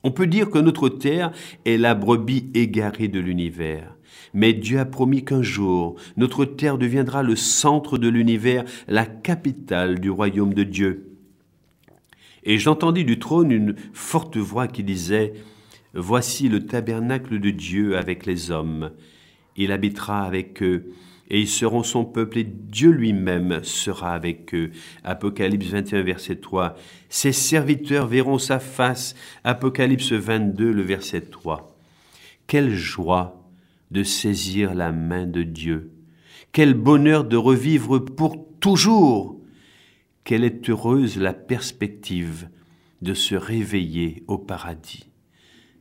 On 0.05 0.12
peut 0.12 0.29
dire 0.29 0.50
que 0.50 0.59
notre 0.61 0.88
terre 0.88 1.33
est 1.66 1.79
la 1.79 1.96
brebis 1.96 2.48
égarée 2.55 3.09
de 3.09 3.18
l'univers. 3.18 3.96
Mais 4.35 4.53
Dieu 4.53 4.79
a 4.79 4.85
promis 4.85 5.24
qu'un 5.24 5.42
jour, 5.42 5.96
notre 6.16 6.44
terre 6.44 6.79
deviendra 6.79 7.24
le 7.24 7.35
centre 7.35 7.98
de 7.98 8.07
l'univers, 8.07 8.62
la 8.87 9.05
capitale 9.05 9.98
du 9.98 10.11
royaume 10.11 10.55
de 10.55 10.62
Dieu. 10.62 11.16
Et 12.44 12.59
j'entendis 12.59 13.05
du 13.05 13.18
trône 13.18 13.50
une 13.50 13.74
forte 13.92 14.37
voix 14.37 14.68
qui 14.68 14.85
disait, 14.85 15.33
Voici 15.94 16.48
le 16.48 16.66
tabernacle 16.66 17.38
de 17.38 17.50
Dieu 17.50 17.96
avec 17.96 18.26
les 18.26 18.50
hommes. 18.50 18.90
Il 19.57 19.70
habitera 19.70 20.24
avec 20.24 20.62
eux 20.62 20.92
et 21.30 21.40
ils 21.40 21.48
seront 21.48 21.83
son 21.83 22.04
peuple 22.04 22.38
et 22.38 22.44
Dieu 22.44 22.90
lui-même 22.90 23.62
sera 23.62 24.12
avec 24.12 24.54
eux. 24.54 24.70
Apocalypse 25.04 25.66
21, 25.66 26.02
verset 26.02 26.37
3. 26.37 26.76
Ses 27.09 27.33
serviteurs 27.33 28.09
verront 28.09 28.38
sa 28.38 28.59
face. 28.59 29.14
Apocalypse 29.44 30.12
22, 30.12 30.72
le 30.72 30.83
verset 30.83 31.20
3. 31.20 31.78
Quelle 32.46 32.74
joie 32.74 33.40
de 33.90 34.02
saisir 34.02 34.74
la 34.74 34.90
main 34.90 35.26
de 35.26 35.44
Dieu. 35.44 35.92
Quel 36.50 36.74
bonheur 36.74 37.24
de 37.24 37.37
revivre 37.37 37.98
pour 38.00 38.44
toujours. 38.59 39.40
Quelle 40.24 40.42
est 40.42 40.68
heureuse 40.68 41.18
la 41.18 41.33
perspective 41.33 42.48
de 43.02 43.14
se 43.14 43.35
réveiller 43.37 44.24
au 44.26 44.38
paradis 44.38 45.07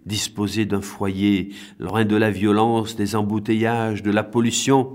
disposer 0.06 0.66
d'un 0.66 0.82
foyer, 0.82 1.50
loin 1.80 2.06
de 2.06 2.16
la 2.16 2.32
violence, 2.32 2.96
des 2.96 3.16
embouteillages, 3.16 4.04
de 4.04 4.12
la 4.12 4.24
pollution, 4.24 4.94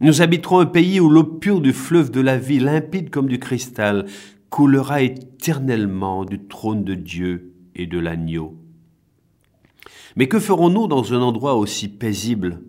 nous 0.00 0.20
habiterons 0.20 0.60
un 0.60 0.66
pays 0.66 1.00
où 1.00 1.08
l'eau 1.08 1.24
pure 1.24 1.60
du 1.60 1.72
fleuve 1.72 2.10
de 2.10 2.20
la 2.20 2.36
vie, 2.36 2.58
limpide 2.58 3.10
comme 3.10 3.28
du 3.28 3.38
cristal, 3.38 4.06
coulera 4.50 5.02
éternellement 5.02 6.24
du 6.24 6.46
trône 6.46 6.84
de 6.84 6.94
Dieu 6.94 7.54
et 7.74 7.86
de 7.86 7.98
l'agneau. 7.98 8.56
Mais 10.16 10.28
que 10.28 10.38
ferons-nous 10.38 10.86
dans 10.86 11.14
un 11.14 11.20
endroit 11.20 11.54
aussi 11.54 11.88
paisible? 11.88 12.60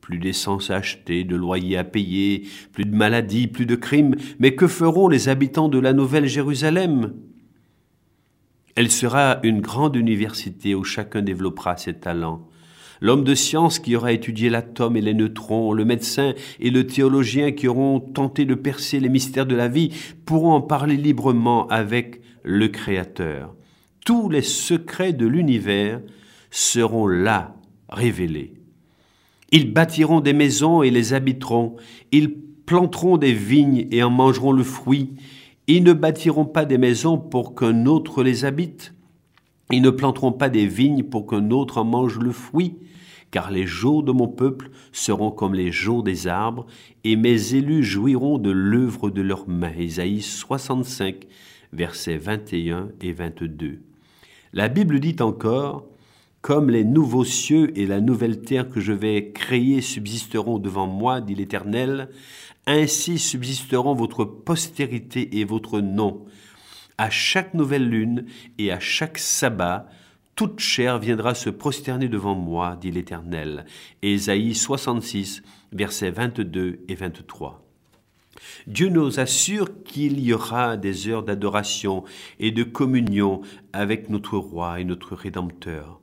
Plus 0.00 0.18
d'essence 0.18 0.70
à 0.70 0.76
acheter, 0.76 1.22
de 1.22 1.36
loyer 1.36 1.76
à 1.76 1.84
payer, 1.84 2.46
plus 2.72 2.84
de 2.84 2.96
maladies, 2.96 3.46
plus 3.46 3.66
de 3.66 3.76
crimes, 3.76 4.16
mais 4.40 4.56
que 4.56 4.66
feront 4.66 5.08
les 5.08 5.28
habitants 5.28 5.68
de 5.68 5.78
la 5.78 5.92
Nouvelle 5.92 6.26
Jérusalem? 6.26 7.12
Elle 8.76 8.90
sera 8.90 9.38
une 9.42 9.60
grande 9.60 9.96
université 9.96 10.74
où 10.74 10.84
chacun 10.84 11.22
développera 11.22 11.76
ses 11.76 11.94
talents 11.94 12.50
l'homme 13.00 13.24
de 13.24 13.34
science 13.34 13.78
qui 13.78 13.96
aura 13.96 14.12
étudié 14.12 14.50
l'atome 14.50 14.96
et 14.96 15.00
les 15.00 15.14
neutrons, 15.14 15.72
le 15.72 15.84
médecin 15.84 16.34
et 16.58 16.70
le 16.70 16.86
théologien 16.86 17.52
qui 17.52 17.68
auront 17.68 18.00
tenté 18.00 18.44
de 18.44 18.54
percer 18.54 19.00
les 19.00 19.08
mystères 19.08 19.46
de 19.46 19.56
la 19.56 19.68
vie 19.68 19.90
pourront 20.26 20.52
en 20.52 20.60
parler 20.60 20.96
librement 20.96 21.66
avec 21.68 22.20
le 22.42 22.68
Créateur. 22.68 23.54
Tous 24.04 24.28
les 24.28 24.42
secrets 24.42 25.12
de 25.12 25.26
l'univers 25.26 26.00
seront 26.50 27.06
là 27.06 27.54
révélés. 27.88 28.54
Ils 29.52 29.72
bâtiront 29.72 30.20
des 30.20 30.32
maisons 30.32 30.82
et 30.82 30.90
les 30.90 31.12
habiteront, 31.12 31.76
ils 32.12 32.32
planteront 32.66 33.16
des 33.16 33.32
vignes 33.32 33.88
et 33.90 34.02
en 34.02 34.10
mangeront 34.10 34.52
le 34.52 34.62
fruit, 34.62 35.10
ils 35.76 35.84
ne 35.84 35.92
bâtiront 35.92 36.46
pas 36.46 36.64
des 36.64 36.78
maisons 36.78 37.18
pour 37.18 37.54
qu'un 37.54 37.86
autre 37.86 38.22
les 38.22 38.44
habite, 38.44 38.94
ils 39.70 39.82
ne 39.82 39.90
planteront 39.90 40.32
pas 40.32 40.48
des 40.48 40.66
vignes 40.66 41.04
pour 41.04 41.26
qu'un 41.26 41.50
autre 41.50 41.78
en 41.78 41.84
mange 41.84 42.18
le 42.18 42.32
fruit, 42.32 42.78
car 43.30 43.50
les 43.50 43.66
jours 43.66 44.02
de 44.02 44.10
mon 44.10 44.26
peuple 44.26 44.70
seront 44.90 45.30
comme 45.30 45.54
les 45.54 45.70
jours 45.70 46.02
des 46.02 46.26
arbres, 46.26 46.66
et 47.04 47.14
mes 47.14 47.54
élus 47.54 47.84
jouiront 47.84 48.38
de 48.38 48.50
l'œuvre 48.50 49.10
de 49.10 49.22
leurs 49.22 49.48
mains. 49.48 49.72
Isaïe 49.78 50.22
65, 50.22 51.26
versets 51.72 52.16
21 52.16 52.88
et 53.00 53.12
22. 53.12 53.78
La 54.52 54.68
Bible 54.68 54.98
dit 54.98 55.16
encore, 55.20 55.86
Comme 56.42 56.70
les 56.70 56.84
nouveaux 56.84 57.24
cieux 57.24 57.76
et 57.78 57.86
la 57.86 58.00
nouvelle 58.00 58.40
terre 58.40 58.68
que 58.68 58.80
je 58.80 58.92
vais 58.92 59.30
créer 59.32 59.80
subsisteront 59.80 60.58
devant 60.58 60.86
moi, 60.86 61.20
dit 61.20 61.34
l'Éternel, 61.34 62.08
ainsi 62.66 63.18
subsisteront 63.18 63.94
votre 63.94 64.24
postérité 64.24 65.38
et 65.38 65.44
votre 65.44 65.80
nom 65.80 66.24
à 67.00 67.08
chaque 67.08 67.54
nouvelle 67.54 67.88
lune 67.88 68.26
et 68.58 68.70
à 68.70 68.78
chaque 68.78 69.16
sabbat, 69.16 69.88
toute 70.36 70.60
chair 70.60 70.98
viendra 70.98 71.34
se 71.34 71.48
prosterner 71.48 72.08
devant 72.08 72.34
moi, 72.34 72.76
dit 72.78 72.90
l'Éternel. 72.90 73.64
Ésaïe 74.02 74.54
66, 74.54 75.42
versets 75.72 76.10
22 76.10 76.80
et 76.88 76.94
23. 76.94 77.66
Dieu 78.66 78.90
nous 78.90 79.18
assure 79.18 79.82
qu'il 79.82 80.20
y 80.20 80.34
aura 80.34 80.76
des 80.76 81.08
heures 81.08 81.22
d'adoration 81.22 82.04
et 82.38 82.50
de 82.50 82.64
communion 82.64 83.40
avec 83.72 84.10
notre 84.10 84.36
roi 84.36 84.78
et 84.78 84.84
notre 84.84 85.14
rédempteur. 85.14 86.02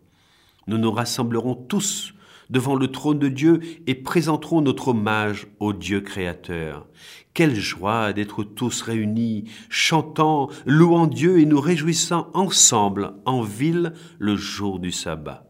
Nous 0.67 0.77
nous 0.77 0.91
rassemblerons 0.91 1.55
tous 1.55 2.13
devant 2.49 2.75
le 2.75 2.87
trône 2.89 3.19
de 3.19 3.27
Dieu 3.27 3.61
et 3.87 3.95
présenterons 3.95 4.61
notre 4.61 4.89
hommage 4.89 5.47
au 5.59 5.73
Dieu 5.73 6.01
créateur. 6.01 6.87
Quelle 7.33 7.55
joie 7.55 8.13
d'être 8.13 8.43
tous 8.43 8.81
réunis, 8.81 9.45
chantant, 9.69 10.49
louant 10.65 11.07
Dieu 11.07 11.39
et 11.39 11.45
nous 11.45 11.59
réjouissant 11.59 12.29
ensemble 12.33 13.13
en 13.25 13.41
ville 13.41 13.93
le 14.17 14.35
jour 14.35 14.79
du 14.79 14.91
sabbat. 14.91 15.43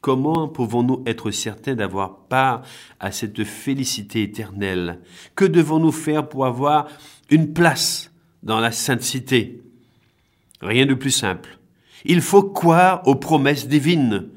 Comment 0.00 0.48
pouvons-nous 0.48 1.02
être 1.06 1.30
certains 1.30 1.74
d'avoir 1.74 2.26
part 2.26 2.62
à 3.00 3.12
cette 3.12 3.44
félicité 3.44 4.22
éternelle? 4.22 5.00
Que 5.34 5.44
devons-nous 5.44 5.92
faire 5.92 6.28
pour 6.28 6.46
avoir 6.46 6.88
une 7.28 7.52
place 7.52 8.10
dans 8.42 8.60
la 8.60 8.72
sainte 8.72 9.02
cité 9.02 9.62
Rien 10.62 10.86
de 10.86 10.94
plus 10.94 11.10
simple. 11.10 11.59
Il 12.04 12.20
faut 12.20 12.42
croire 12.42 13.06
aux 13.06 13.16
promesses 13.16 13.68
divines. 13.68 14.28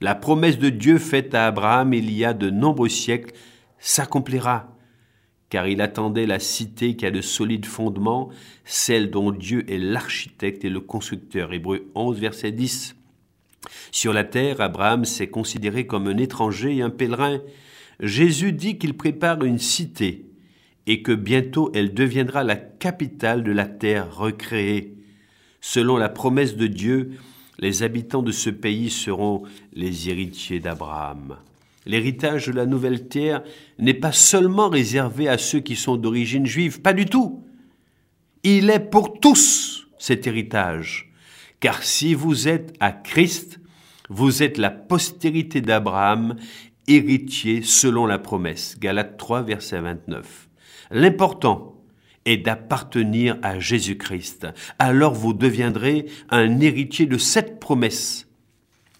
La 0.00 0.14
promesse 0.14 0.58
de 0.58 0.70
Dieu 0.70 0.98
faite 0.98 1.34
à 1.34 1.46
Abraham 1.46 1.92
il 1.92 2.10
y 2.10 2.24
a 2.24 2.32
de 2.32 2.50
nombreux 2.50 2.88
siècles 2.88 3.34
s'accomplira. 3.78 4.76
car 5.48 5.66
il 5.66 5.80
attendait 5.80 6.26
la 6.26 6.38
cité 6.38 6.94
qui 6.94 7.04
a 7.04 7.10
de 7.10 7.20
solides 7.20 7.66
fondements, 7.66 8.30
celle 8.64 9.10
dont 9.10 9.32
Dieu 9.32 9.68
est 9.68 9.78
l'architecte 9.78 10.64
et 10.64 10.68
le 10.68 10.78
constructeur. 10.78 11.52
Hébreu 11.52 11.90
11, 11.96 12.20
verset 12.20 12.52
10. 12.52 12.94
Sur 13.90 14.12
la 14.12 14.22
terre, 14.22 14.60
Abraham 14.60 15.04
s'est 15.04 15.28
considéré 15.28 15.88
comme 15.88 16.06
un 16.06 16.18
étranger 16.18 16.76
et 16.76 16.82
un 16.82 16.90
pèlerin. 16.90 17.40
Jésus 17.98 18.52
dit 18.52 18.78
qu'il 18.78 18.96
prépare 18.96 19.42
une 19.42 19.58
cité 19.58 20.26
et 20.86 21.02
que 21.02 21.12
bientôt 21.12 21.70
elle 21.74 21.94
deviendra 21.94 22.44
la 22.44 22.56
capitale 22.56 23.42
de 23.42 23.52
la 23.52 23.66
terre 23.66 24.16
recréée. 24.16 24.99
Selon 25.60 25.96
la 25.96 26.08
promesse 26.08 26.56
de 26.56 26.66
Dieu, 26.66 27.18
les 27.58 27.82
habitants 27.82 28.22
de 28.22 28.32
ce 28.32 28.50
pays 28.50 28.90
seront 28.90 29.42
les 29.72 30.08
héritiers 30.08 30.60
d'Abraham. 30.60 31.36
L'héritage 31.86 32.46
de 32.46 32.52
la 32.52 32.66
nouvelle 32.66 33.08
terre 33.08 33.42
n'est 33.78 33.94
pas 33.94 34.12
seulement 34.12 34.68
réservé 34.68 35.28
à 35.28 35.38
ceux 35.38 35.60
qui 35.60 35.76
sont 35.76 35.96
d'origine 35.96 36.46
juive, 36.46 36.80
pas 36.80 36.92
du 36.92 37.06
tout. 37.06 37.44
Il 38.42 38.70
est 38.70 38.90
pour 38.90 39.20
tous 39.20 39.86
cet 39.98 40.26
héritage. 40.26 41.12
Car 41.60 41.82
si 41.82 42.14
vous 42.14 42.48
êtes 42.48 42.74
à 42.80 42.92
Christ, 42.92 43.60
vous 44.08 44.42
êtes 44.42 44.56
la 44.58 44.70
postérité 44.70 45.60
d'Abraham, 45.60 46.36
héritier 46.88 47.62
selon 47.62 48.06
la 48.06 48.18
promesse. 48.18 48.76
Galates 48.78 49.18
3, 49.18 49.42
verset 49.42 49.80
29. 49.80 50.48
L'important 50.90 51.79
est 52.24 52.38
d'appartenir 52.38 53.38
à 53.42 53.58
Jésus-Christ. 53.58 54.46
Alors 54.78 55.14
vous 55.14 55.32
deviendrez 55.32 56.06
un 56.30 56.60
héritier 56.60 57.06
de 57.06 57.18
cette 57.18 57.60
promesse. 57.60 58.26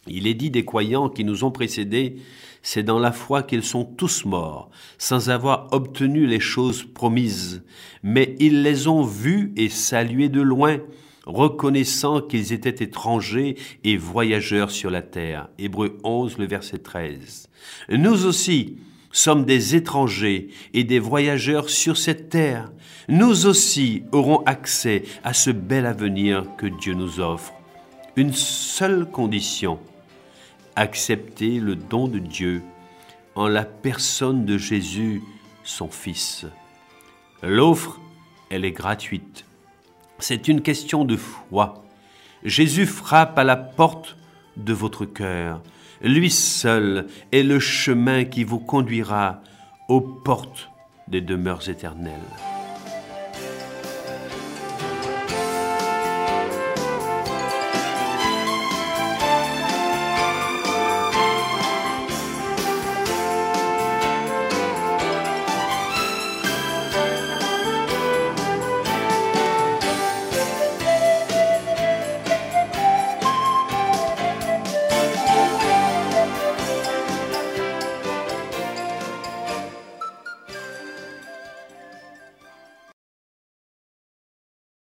Il 0.06 0.26
est 0.26 0.34
dit 0.34 0.50
des 0.50 0.64
croyants 0.64 1.08
qui 1.08 1.24
nous 1.24 1.44
ont 1.44 1.50
précédés, 1.50 2.16
c'est 2.62 2.82
dans 2.82 2.98
la 2.98 3.12
foi 3.12 3.42
qu'ils 3.42 3.62
sont 3.62 3.84
tous 3.84 4.24
morts, 4.24 4.70
sans 4.98 5.30
avoir 5.30 5.68
obtenu 5.72 6.26
les 6.26 6.40
choses 6.40 6.84
promises, 6.84 7.62
mais 8.02 8.36
ils 8.38 8.62
les 8.62 8.86
ont 8.88 9.02
vus 9.02 9.52
et 9.56 9.68
salués 9.68 10.28
de 10.28 10.40
loin, 10.40 10.78
reconnaissant 11.26 12.20
qu'ils 12.20 12.52
étaient 12.52 12.84
étrangers 12.84 13.56
et 13.84 13.96
voyageurs 13.96 14.70
sur 14.70 14.90
la 14.90 15.02
terre. 15.02 15.48
Hébreu 15.58 15.98
11, 16.02 16.38
le 16.38 16.46
verset 16.46 16.78
13. 16.78 17.48
Nous 17.90 18.26
aussi 18.26 18.78
sommes 19.12 19.44
des 19.44 19.74
étrangers 19.74 20.48
et 20.72 20.84
des 20.84 20.98
voyageurs 20.98 21.68
sur 21.68 21.96
cette 21.96 22.28
terre. 22.30 22.70
Nous 23.10 23.46
aussi 23.46 24.04
aurons 24.12 24.44
accès 24.46 25.02
à 25.24 25.34
ce 25.34 25.50
bel 25.50 25.84
avenir 25.84 26.44
que 26.56 26.66
Dieu 26.66 26.94
nous 26.94 27.18
offre. 27.18 27.52
Une 28.14 28.32
seule 28.32 29.04
condition, 29.04 29.80
accepter 30.76 31.58
le 31.58 31.74
don 31.74 32.06
de 32.06 32.20
Dieu 32.20 32.62
en 33.34 33.48
la 33.48 33.64
personne 33.64 34.44
de 34.44 34.56
Jésus, 34.56 35.22
son 35.64 35.88
Fils. 35.88 36.46
L'offre, 37.42 37.98
elle 38.48 38.64
est 38.64 38.70
gratuite. 38.70 39.44
C'est 40.20 40.46
une 40.46 40.62
question 40.62 41.04
de 41.04 41.16
foi. 41.16 41.82
Jésus 42.44 42.86
frappe 42.86 43.36
à 43.40 43.44
la 43.44 43.56
porte 43.56 44.16
de 44.56 44.72
votre 44.72 45.04
cœur. 45.04 45.62
Lui 46.00 46.30
seul 46.30 47.08
est 47.32 47.42
le 47.42 47.58
chemin 47.58 48.24
qui 48.24 48.44
vous 48.44 48.60
conduira 48.60 49.40
aux 49.88 50.00
portes 50.00 50.70
des 51.08 51.20
demeures 51.20 51.68
éternelles. 51.68 52.20